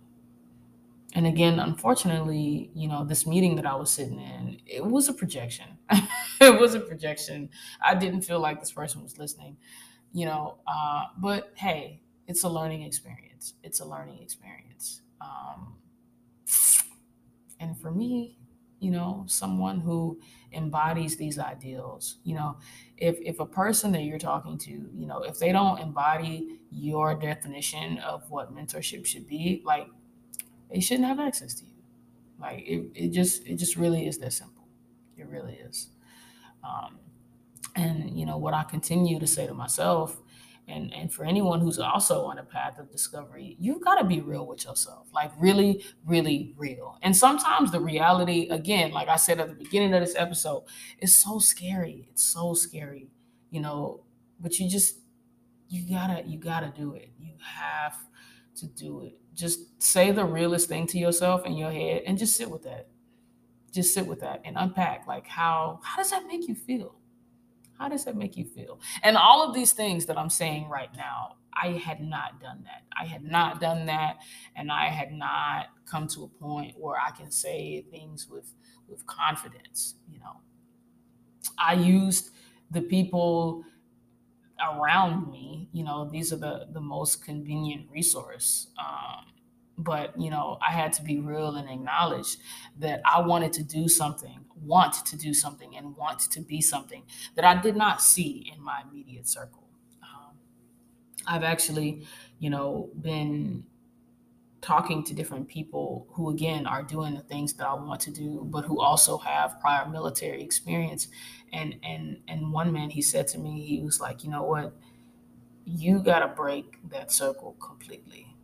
And 1.15 1.27
again, 1.27 1.59
unfortunately, 1.61 2.71
you 2.75 2.89
know, 2.89 3.05
this 3.05 3.27
meeting 3.27 3.57
that 3.57 3.65
I 3.65 3.75
was 3.75 3.91
sitting 3.91 4.21
in, 4.21 4.61
it 4.67 4.85
was 4.85 5.09
a 5.09 5.15
projection. 5.15 5.79
it 6.41 6.61
was 6.61 6.75
a 6.75 6.81
projection. 6.81 7.49
I 7.83 7.95
didn't 7.95 8.23
feel 8.23 8.41
like 8.41 8.61
this 8.61 8.73
person 8.73 9.03
was 9.03 9.17
listening 9.19 9.57
you 10.13 10.27
know. 10.27 10.59
Uh, 10.67 11.05
but 11.19 11.53
hey, 11.57 12.01
it's 12.27 12.45
a 12.45 12.49
learning 12.49 12.83
experience. 12.83 13.55
It's 13.63 13.81
a 13.81 13.85
learning 13.85 14.19
experience. 14.23 15.03
Um, 15.21 15.77
and 17.61 17.79
for 17.79 17.91
me, 17.91 18.39
you 18.81 18.91
know, 18.91 19.25
someone 19.27 19.81
who 19.81 20.21
embodies 20.53 21.17
these 21.17 21.39
ideals, 21.39 22.17
you 22.25 22.35
know, 22.35 22.59
if 22.99 23.19
if 23.23 23.41
a 23.41 23.47
person 23.47 23.93
that 23.93 24.03
you're 24.03 24.19
talking 24.19 24.59
to, 24.59 24.71
you 24.71 25.07
know, 25.07 25.23
if 25.23 25.39
they 25.39 25.53
don't 25.53 25.81
embody 25.81 26.59
your 26.71 27.15
definition 27.15 27.99
of 27.99 28.31
what 28.31 28.55
mentorship 28.55 29.07
should 29.07 29.27
be, 29.27 29.63
like 29.65 29.87
they 30.71 30.81
shouldn't 30.81 31.09
have 31.09 31.21
access 31.21 31.55
to 31.55 31.65
you. 31.65 31.73
Like 32.41 32.65
it, 32.67 32.91
it 32.95 33.09
just 33.11 33.47
it 33.47 33.57
just 33.57 33.77
really 33.77 34.07
is 34.07 34.19
that 34.19 34.33
simple. 34.33 34.65
It 35.17 35.27
really 35.29 35.55
is. 35.55 35.89
Um, 36.63 36.99
and 37.77 38.19
you 38.19 38.27
know 38.27 38.39
what 38.39 38.55
I 38.55 38.65
continue 38.65 39.19
to 39.19 39.27
say 39.27 39.47
to 39.47 39.55
myself, 39.55 40.21
and 40.69 40.93
and 40.95 41.13
for 41.13 41.25
anyone 41.25 41.61
who's 41.61 41.79
also 41.79 42.25
on 42.25 42.39
a 42.39 42.43
path 42.43 42.79
of 42.79 42.91
discovery, 42.91 43.57
you've 43.61 43.85
got 43.85 43.97
to 43.97 44.05
be 44.05 44.21
real 44.21 44.47
with 44.47 44.65
yourself, 44.65 45.09
like 45.13 45.31
really, 45.39 45.85
really 46.05 46.55
real. 46.57 46.99
And 47.03 47.17
sometimes 47.17 47.71
the 47.71 47.81
reality, 47.81 48.49
again, 48.51 48.93
like 48.93 49.09
I 49.09 49.17
said 49.17 49.41
at 49.41 49.49
the 49.49 49.55
beginning 49.55 49.95
of 49.95 50.01
this 50.01 50.17
episode, 50.17 50.65
is 50.99 51.15
so 51.15 51.39
scary. 51.39 52.09
It's 52.11 52.25
so 52.25 52.55
scary, 52.55 53.09
you 53.51 53.61
know. 53.61 54.05
But 54.41 54.59
you 54.59 54.69
just 54.69 54.97
you 55.69 55.89
gotta 55.89 56.25
you 56.27 56.39
gotta 56.39 56.73
do 56.77 56.95
it. 56.95 57.11
You 57.19 57.35
have 57.41 57.97
to 58.57 58.67
do 58.67 59.03
it 59.03 59.19
just 59.37 59.81
say 59.83 60.11
the 60.11 60.25
realest 60.25 60.69
thing 60.69 60.87
to 60.89 60.99
yourself 60.99 61.45
in 61.45 61.53
your 61.57 61.71
head 61.71 62.03
and 62.07 62.19
just 62.19 62.37
sit 62.37 62.51
with 62.51 62.63
that. 62.63 62.89
Just 63.71 63.93
sit 63.93 64.07
with 64.07 64.21
that 64.21 64.41
and 64.45 64.57
unpack 64.59 65.07
like 65.07 65.27
how 65.27 65.81
how 65.85 65.99
does 65.99 66.11
that 66.11 66.27
make 66.27 66.49
you 66.49 66.55
feel? 66.55 66.95
How 67.79 67.89
does 67.89 68.05
that 68.05 68.17
make 68.17 68.37
you 68.37 68.45
feel? 68.45 68.81
And 69.03 69.17
all 69.17 69.47
of 69.47 69.55
these 69.55 69.73
things 69.73 70.07
that 70.07 70.19
I'm 70.19 70.31
saying 70.31 70.69
right 70.69 70.91
now, 70.97 71.37
I 71.53 71.73
had 71.73 72.01
not 72.01 72.41
done 72.41 72.65
that. 72.65 72.83
I 72.99 73.07
had 73.07 73.25
not 73.25 73.61
done 73.61 73.87
that 73.87 74.19
and 74.57 74.71
I 74.71 74.87
had 74.87 75.13
not 75.13 75.69
come 75.87 76.07
to 76.09 76.25
a 76.25 76.29
point 76.29 76.75
where 76.79 76.97
I 76.99 77.11
can 77.11 77.31
say 77.31 77.85
things 77.91 78.29
with 78.29 78.53
with 78.89 79.05
confidence, 79.07 79.97
you 80.09 80.19
know. 80.21 80.41
I 81.59 81.75
used 81.75 82.31
the 82.71 82.83
people 82.83 83.65
around 84.61 85.31
me 85.31 85.69
you 85.73 85.85
know 85.85 86.09
these 86.11 86.33
are 86.33 86.37
the 86.37 86.67
the 86.73 86.81
most 86.81 87.23
convenient 87.25 87.87
resource 87.91 88.69
um, 88.79 89.27
but 89.79 90.19
you 90.21 90.31
know 90.31 90.59
i 90.67 90.73
had 90.73 90.93
to 90.93 91.03
be 91.03 91.19
real 91.19 91.57
and 91.57 91.69
acknowledge 91.69 92.37
that 92.79 93.01
i 93.05 93.21
wanted 93.21 93.53
to 93.53 93.63
do 93.63 93.89
something 93.89 94.45
want 94.63 94.95
to 95.05 95.17
do 95.17 95.35
something 95.35 95.77
and 95.77 95.97
want 95.97 96.19
to 96.21 96.41
be 96.41 96.61
something 96.61 97.03
that 97.35 97.45
i 97.45 97.61
did 97.61 97.77
not 97.77 98.01
see 98.03 98.51
in 98.55 98.63
my 98.63 98.83
immediate 98.91 99.29
circle. 99.29 99.69
Um, 100.03 100.37
i've 101.27 101.45
actually 101.45 102.07
you 102.39 102.51
know 102.51 102.91
been 103.01 103.65
talking 104.61 105.05
to 105.05 105.15
different 105.15 105.49
people 105.49 106.07
who 106.13 106.31
again 106.31 106.67
are 106.67 106.83
doing 106.83 107.15
the 107.15 107.21
things 107.21 107.53
that 107.55 107.67
I 107.67 107.75
want 107.75 108.01
to 108.03 108.11
do, 108.11 108.43
but 108.51 108.65
who 108.65 108.81
also 108.81 109.19
have 109.19 109.61
prior 109.61 109.89
military 109.89 110.43
experience. 110.43 111.09
And 111.53 111.77
and 111.83 112.19
and 112.27 112.53
one 112.53 112.73
man 112.73 112.91
he 112.91 113.03
said 113.03 113.29
to 113.29 113.39
me, 113.39 113.65
he 113.65 113.81
was 113.83 114.01
like, 114.01 114.25
you 114.25 114.31
know 114.31 114.43
what, 114.43 114.75
you 115.65 116.01
gotta 116.03 116.29
break 116.29 116.79
that 116.91 117.13
circle 117.13 117.55
completely 117.61 118.36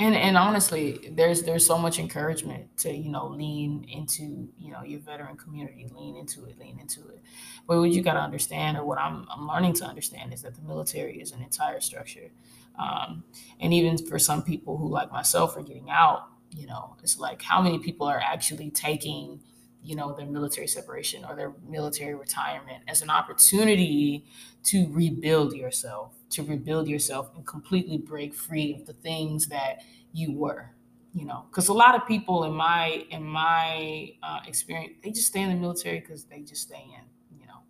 and 0.00 0.16
and 0.16 0.36
honestly 0.36 1.10
there's 1.12 1.42
there's 1.42 1.64
so 1.64 1.78
much 1.78 1.98
encouragement 1.98 2.76
to 2.78 2.92
you 2.92 3.10
know 3.10 3.28
lean 3.28 3.84
into 3.88 4.48
you 4.58 4.72
know 4.72 4.82
your 4.82 4.98
veteran 4.98 5.36
community 5.36 5.86
lean 5.94 6.16
into 6.16 6.44
it 6.46 6.58
lean 6.58 6.78
into 6.80 7.00
it. 7.08 7.20
But 7.68 7.78
what 7.78 7.90
you 7.90 8.02
got 8.02 8.14
to 8.14 8.20
understand 8.20 8.78
or 8.78 8.84
what 8.84 8.98
I'm, 8.98 9.26
I'm 9.30 9.46
learning 9.46 9.74
to 9.74 9.84
understand 9.84 10.32
is 10.32 10.42
that 10.42 10.54
the 10.56 10.62
military 10.62 11.20
is 11.20 11.30
an 11.32 11.42
entire 11.42 11.80
structure. 11.80 12.30
Um, 12.78 13.24
and 13.60 13.74
even 13.74 13.98
for 13.98 14.18
some 14.18 14.42
people 14.42 14.78
who 14.78 14.88
like 14.88 15.12
myself 15.12 15.56
are 15.56 15.62
getting 15.62 15.90
out 15.90 16.28
you 16.52 16.66
know 16.66 16.96
it's 17.02 17.18
like 17.18 17.42
how 17.42 17.60
many 17.60 17.78
people 17.78 18.06
are 18.06 18.20
actually 18.20 18.70
taking 18.70 19.40
you 19.82 19.96
know 19.96 20.12
their 20.14 20.26
military 20.26 20.66
separation 20.66 21.24
or 21.24 21.34
their 21.34 21.52
military 21.66 22.14
retirement 22.14 22.82
as 22.88 23.02
an 23.02 23.10
opportunity 23.10 24.24
to 24.62 24.86
rebuild 24.90 25.54
yourself 25.54 26.14
to 26.30 26.42
rebuild 26.42 26.86
yourself 26.88 27.30
and 27.34 27.46
completely 27.46 27.98
break 27.98 28.34
free 28.34 28.74
of 28.74 28.86
the 28.86 28.92
things 28.94 29.46
that 29.48 29.82
you 30.12 30.32
were 30.32 30.70
you 31.12 31.24
know? 31.24 31.44
Because 31.50 31.66
a 31.66 31.72
lot 31.72 31.96
of 31.96 32.06
people 32.06 32.44
in 32.44 32.52
my 32.52 33.04
in 33.10 33.24
my 33.24 34.12
uh, 34.22 34.40
experience 34.46 34.94
they 35.02 35.10
just 35.10 35.26
stay 35.26 35.40
in 35.40 35.48
the 35.48 35.56
military 35.56 35.98
because 36.00 36.24
they 36.24 36.40
just 36.40 36.62
stay 36.62 36.84
in 36.84 37.38
you 37.38 37.46
know? 37.46 37.62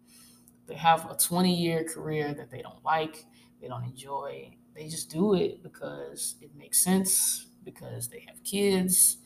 They 0.66 0.74
have 0.74 1.10
a 1.10 1.16
20 1.16 1.54
year 1.54 1.84
career 1.84 2.34
that 2.34 2.50
they 2.50 2.62
don't 2.62 2.84
like 2.84 3.24
they 3.60 3.68
don't 3.68 3.84
enjoy. 3.84 4.56
They 4.74 4.88
just 4.88 5.10
do 5.10 5.34
it 5.34 5.62
because 5.62 6.36
it 6.40 6.50
makes 6.56 6.82
sense 6.82 7.48
because 7.64 8.08
they 8.08 8.20
have 8.26 8.42
kids 8.44 9.18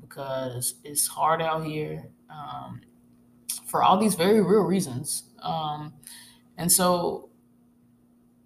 because 0.00 0.74
it's 0.84 1.06
hard 1.06 1.42
out 1.42 1.64
here 1.64 2.10
um, 2.30 2.80
for 3.66 3.82
all 3.82 3.98
these 3.98 4.14
very 4.14 4.40
real 4.40 4.62
reasons 4.62 5.24
um, 5.42 5.92
and 6.58 6.70
so 6.70 7.30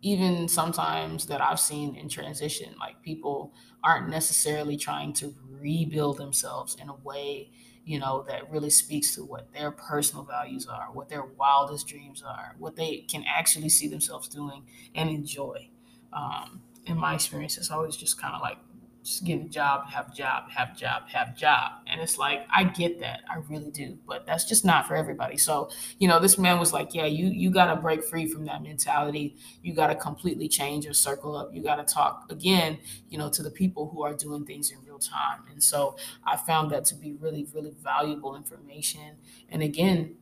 even 0.05 0.47
sometimes 0.49 1.27
that 1.27 1.41
I've 1.41 1.59
seen 1.59 1.97
in 1.97 2.11
transition, 2.11 2.75
like 2.79 3.01
people 3.03 3.55
aren't 3.83 4.11
necessarily 4.11 4.77
trying 4.77 5.15
to 5.15 5.35
rebuild 5.49 6.19
themselves 6.19 6.77
in 6.81 6.91
a 6.91 6.95
way, 6.95 7.51
you 7.87 7.99
know, 7.99 8.23
that 8.29 8.51
really 8.51 8.69
speaks 8.69 9.15
to 9.15 9.25
what 9.25 9.51
their 9.55 9.71
personal 9.71 10.23
values 10.23 10.67
are, 10.67 10.89
what 10.93 11.09
their 11.09 11.25
wildest 11.25 11.89
dreams 11.89 12.23
are, 12.23 12.55
what 12.59 12.77
they 12.77 12.99
can 13.09 13.25
actually 13.27 13.71
see 13.71 13.89
themselves 13.89 14.29
doing 14.29 14.67
and 14.95 15.09
enjoy. 15.09 15.71
Um, 16.13 16.61
in 16.85 16.99
my 16.99 17.15
experience, 17.15 17.57
it's 17.57 17.71
always 17.71 17.97
just 17.97 18.21
kind 18.21 18.35
of 18.35 18.43
like 18.43 18.59
just 19.05 19.25
get 19.25 19.41
a 19.41 19.45
job, 19.45 19.89
have 19.91 20.09
a 20.09 20.15
job, 20.15 20.51
have 20.51 20.71
a 20.75 20.79
job, 20.79 21.09
have 21.09 21.29
a 21.29 21.33
job. 21.39 21.73
And 21.87 22.01
it's 22.01 22.17
like, 22.17 22.47
I 22.51 22.65
get 22.65 23.01
that. 23.01 23.21
I 23.29 23.37
really 23.49 23.71
do. 23.71 23.99
But 24.07 24.27
that's 24.27 24.45
just 24.45 24.65
not 24.65 24.89
for 24.89 24.97
everybody. 24.97 25.37
So, 25.37 25.71
you 25.99 26.09
know, 26.09 26.19
this 26.19 26.39
man 26.39 26.59
was 26.59 26.73
like, 26.73 26.95
yeah, 26.95 27.05
you 27.07 27.27
you 27.27 27.51
gotta 27.51 27.77
break 27.81 28.03
free 28.03 28.27
from 28.27 28.47
that 28.47 28.63
mentality. 28.63 29.37
You 29.63 29.75
gotta 29.75 29.95
completely 29.95 30.49
change 30.49 30.85
your 30.85 30.95
circle 30.95 31.37
up. 31.37 31.55
You 31.55 31.63
gotta 31.63 31.85
talk 31.85 32.27
again, 32.31 32.79
you 33.11 33.19
know, 33.19 33.29
to 33.31 33.43
the 33.43 33.51
people 33.51 33.91
who 33.91 34.03
are 34.03 34.15
doing 34.15 34.45
things 34.47 34.71
in 34.71 34.79
real 34.85 34.99
time. 34.99 35.43
And 35.51 35.63
so 35.63 35.97
I 36.27 36.37
found 36.37 36.71
that 36.71 36.85
to 36.87 36.95
be 36.95 37.13
really, 37.13 37.47
really 37.53 37.75
valuable 37.83 38.37
information. 38.37 39.17
And 39.51 39.63
again, 39.63 40.17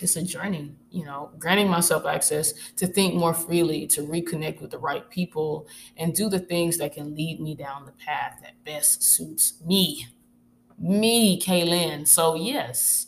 it's 0.00 0.16
a 0.16 0.22
journey, 0.22 0.74
you 0.90 1.04
know, 1.04 1.30
granting 1.38 1.68
myself 1.68 2.06
access 2.06 2.52
to 2.76 2.86
think 2.86 3.14
more 3.14 3.34
freely, 3.34 3.86
to 3.88 4.02
reconnect 4.02 4.60
with 4.60 4.70
the 4.70 4.78
right 4.78 5.08
people, 5.10 5.66
and 5.96 6.14
do 6.14 6.28
the 6.28 6.38
things 6.38 6.78
that 6.78 6.94
can 6.94 7.14
lead 7.14 7.40
me 7.40 7.54
down 7.54 7.86
the 7.86 7.92
path 7.92 8.38
that 8.42 8.62
best 8.64 9.02
suits 9.02 9.54
me, 9.64 10.06
me, 10.78 11.40
Kayelyn. 11.40 12.06
So, 12.06 12.34
yes, 12.34 13.06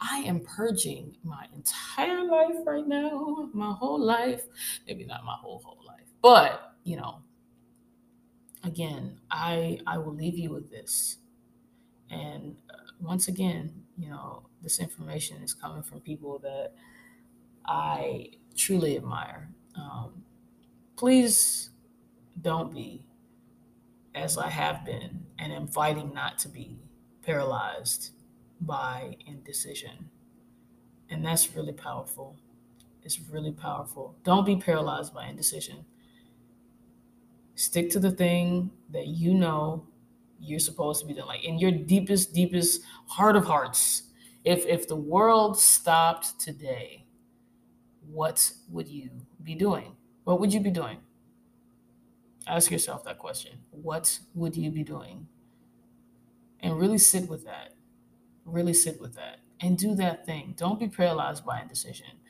I 0.00 0.18
am 0.18 0.40
purging 0.40 1.16
my 1.22 1.46
entire 1.54 2.24
life 2.24 2.56
right 2.64 2.86
now, 2.86 3.48
my 3.52 3.72
whole 3.72 4.00
life. 4.00 4.42
Maybe 4.86 5.04
not 5.04 5.24
my 5.24 5.36
whole, 5.40 5.62
whole 5.64 5.84
life, 5.86 6.06
but, 6.22 6.74
you 6.84 6.96
know, 6.96 7.18
again, 8.64 9.18
I, 9.30 9.80
I 9.86 9.98
will 9.98 10.14
leave 10.14 10.38
you 10.38 10.50
with 10.50 10.70
this. 10.70 11.18
And 12.10 12.56
uh, 12.70 12.92
once 13.00 13.28
again, 13.28 13.72
you 13.96 14.10
know, 14.10 14.42
this 14.62 14.78
information 14.78 15.42
is 15.42 15.52
coming 15.52 15.82
from 15.82 16.00
people 16.00 16.38
that 16.40 16.72
I 17.66 18.30
truly 18.56 18.96
admire. 18.96 19.48
Um, 19.74 20.24
please 20.96 21.70
don't 22.40 22.72
be, 22.72 23.04
as 24.14 24.38
I 24.38 24.48
have 24.48 24.84
been 24.84 25.26
and 25.38 25.52
am 25.52 25.66
fighting 25.66 26.12
not 26.14 26.38
to 26.40 26.48
be, 26.48 26.78
paralyzed 27.22 28.10
by 28.60 29.16
indecision. 29.26 30.10
And 31.10 31.24
that's 31.24 31.54
really 31.54 31.72
powerful. 31.72 32.36
It's 33.02 33.20
really 33.20 33.52
powerful. 33.52 34.16
Don't 34.22 34.46
be 34.46 34.56
paralyzed 34.56 35.12
by 35.12 35.26
indecision. 35.26 35.84
Stick 37.54 37.90
to 37.90 38.00
the 38.00 38.10
thing 38.10 38.70
that 38.90 39.08
you 39.08 39.34
know 39.34 39.86
you're 40.40 40.60
supposed 40.60 41.00
to 41.00 41.06
be 41.06 41.14
doing. 41.14 41.26
Like 41.26 41.44
in 41.44 41.58
your 41.58 41.70
deepest, 41.70 42.32
deepest 42.32 42.82
heart 43.06 43.36
of 43.36 43.44
hearts, 43.44 44.04
if 44.44 44.66
if 44.66 44.88
the 44.88 44.96
world 44.96 45.58
stopped 45.58 46.38
today, 46.40 47.06
what 48.06 48.52
would 48.68 48.88
you 48.88 49.10
be 49.42 49.54
doing? 49.54 49.96
What 50.24 50.40
would 50.40 50.52
you 50.52 50.60
be 50.60 50.70
doing? 50.70 50.98
Ask 52.46 52.70
yourself 52.70 53.02
that 53.04 53.18
question. 53.18 53.64
What 53.70 54.20
would 54.34 54.56
you 54.56 54.70
be 54.70 54.84
doing? 54.84 55.28
And 56.60 56.78
really 56.78 56.98
sit 56.98 57.28
with 57.28 57.44
that. 57.44 57.74
Really 58.44 58.74
sit 58.74 59.00
with 59.00 59.14
that 59.14 59.40
and 59.60 59.78
do 59.78 59.94
that 59.96 60.26
thing. 60.26 60.54
Don't 60.56 60.80
be 60.80 60.88
paralyzed 60.88 61.44
by 61.44 61.60
indecision. 61.60 62.20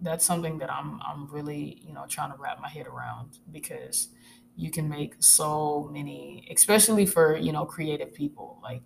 That's 0.00 0.24
something 0.24 0.58
that 0.58 0.70
I'm 0.72 1.00
I'm 1.02 1.26
really, 1.30 1.82
you 1.86 1.92
know, 1.92 2.06
trying 2.08 2.32
to 2.32 2.38
wrap 2.38 2.60
my 2.60 2.68
head 2.68 2.86
around 2.86 3.38
because 3.50 4.08
you 4.56 4.70
can 4.70 4.88
make 4.88 5.16
so 5.22 5.88
many, 5.92 6.48
especially 6.50 7.06
for, 7.06 7.36
you 7.36 7.52
know, 7.52 7.66
creative 7.66 8.14
people. 8.14 8.58
Like 8.62 8.82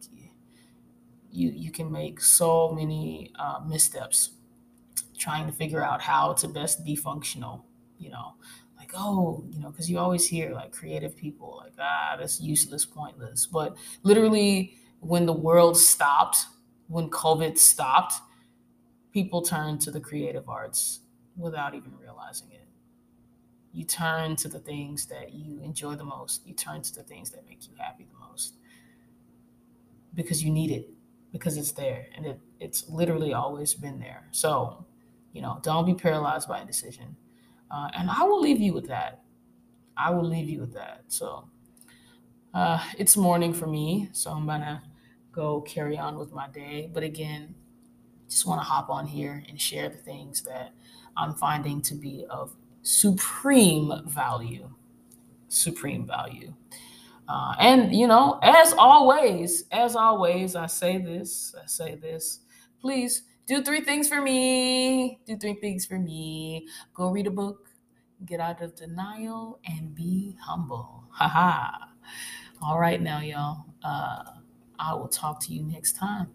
you 1.34 1.50
you 1.50 1.70
can 1.70 1.90
make 1.90 2.20
so 2.20 2.70
many 2.72 3.32
uh, 3.38 3.60
missteps 3.66 4.30
trying 5.18 5.46
to 5.46 5.52
figure 5.52 5.82
out 5.82 6.00
how 6.00 6.32
to 6.34 6.48
best 6.48 6.84
be 6.84 6.96
functional 6.96 7.64
you 7.98 8.10
know? 8.10 8.34
Like 8.76 8.92
oh 8.94 9.44
you 9.50 9.60
know 9.60 9.70
because 9.70 9.88
you 9.90 9.98
always 9.98 10.26
hear 10.28 10.52
like 10.52 10.72
creative 10.72 11.16
people 11.16 11.60
like 11.64 11.72
ah 11.80 12.16
that's 12.18 12.40
useless 12.40 12.84
pointless. 12.84 13.46
But 13.46 13.76
literally 14.02 14.76
when 15.00 15.26
the 15.26 15.32
world 15.32 15.78
stopped 15.78 16.46
when 16.88 17.08
covid 17.08 17.56
stopped 17.56 18.14
people 19.12 19.40
turned 19.40 19.80
to 19.80 19.90
the 19.90 20.00
creative 20.00 20.48
arts 20.48 21.00
without 21.36 21.74
even 21.74 21.92
realizing 21.98 22.50
it. 22.52 22.66
You 23.72 23.84
turn 23.84 24.36
to 24.36 24.48
the 24.48 24.58
things 24.58 25.06
that 25.06 25.32
you 25.32 25.60
enjoy 25.62 25.94
the 25.94 26.04
most. 26.04 26.46
You 26.46 26.54
turn 26.54 26.82
to 26.82 26.94
the 26.94 27.02
things 27.04 27.30
that 27.30 27.46
make 27.48 27.66
you 27.66 27.74
happy 27.78 28.04
the 28.04 28.18
most. 28.18 28.56
Because 30.14 30.44
you 30.44 30.50
need 30.50 30.70
it 30.70 30.88
because 31.34 31.56
it's 31.56 31.72
there 31.72 32.06
and 32.16 32.24
it, 32.24 32.40
it's 32.60 32.88
literally 32.88 33.34
always 33.34 33.74
been 33.74 33.98
there. 33.98 34.22
So, 34.30 34.86
you 35.32 35.42
know, 35.42 35.58
don't 35.62 35.84
be 35.84 35.92
paralyzed 35.92 36.46
by 36.46 36.60
indecision. 36.60 37.16
Uh, 37.72 37.88
and 37.92 38.08
I 38.08 38.22
will 38.22 38.40
leave 38.40 38.60
you 38.60 38.72
with 38.72 38.86
that. 38.86 39.24
I 39.96 40.10
will 40.10 40.24
leave 40.24 40.48
you 40.48 40.60
with 40.60 40.72
that. 40.74 41.02
So, 41.08 41.48
uh, 42.54 42.80
it's 42.96 43.16
morning 43.16 43.52
for 43.52 43.66
me, 43.66 44.10
so 44.12 44.30
I'm 44.30 44.46
gonna 44.46 44.84
go 45.32 45.60
carry 45.62 45.98
on 45.98 46.16
with 46.16 46.32
my 46.32 46.46
day. 46.48 46.88
But 46.94 47.02
again, 47.02 47.56
just 48.28 48.46
want 48.46 48.60
to 48.60 48.64
hop 48.64 48.88
on 48.88 49.08
here 49.08 49.42
and 49.48 49.60
share 49.60 49.88
the 49.88 49.98
things 49.98 50.42
that 50.42 50.72
I'm 51.16 51.34
finding 51.34 51.82
to 51.82 51.96
be 51.96 52.24
of 52.30 52.54
supreme 52.82 53.92
value. 54.06 54.70
Supreme 55.48 56.06
value. 56.06 56.54
Uh, 57.28 57.54
and 57.58 57.94
you 57.94 58.06
know, 58.06 58.38
as 58.42 58.74
always, 58.74 59.64
as 59.72 59.96
always, 59.96 60.56
I 60.56 60.66
say 60.66 60.98
this, 60.98 61.54
I 61.60 61.66
say 61.66 61.94
this. 61.94 62.40
Please 62.80 63.22
do 63.46 63.62
three 63.62 63.80
things 63.80 64.08
for 64.08 64.20
me. 64.20 65.20
Do 65.26 65.36
three 65.36 65.54
things 65.54 65.86
for 65.86 65.98
me. 65.98 66.66
Go 66.92 67.10
read 67.10 67.26
a 67.26 67.30
book, 67.30 67.70
get 68.26 68.40
out 68.40 68.60
of 68.60 68.74
denial, 68.76 69.58
and 69.66 69.94
be 69.94 70.36
humble. 70.42 71.04
Haha. 71.10 71.86
All 72.62 72.78
right, 72.78 73.00
now, 73.00 73.20
y'all. 73.20 73.64
Uh, 73.82 74.22
I 74.78 74.94
will 74.94 75.08
talk 75.08 75.40
to 75.44 75.52
you 75.52 75.62
next 75.62 75.96
time. 75.96 76.30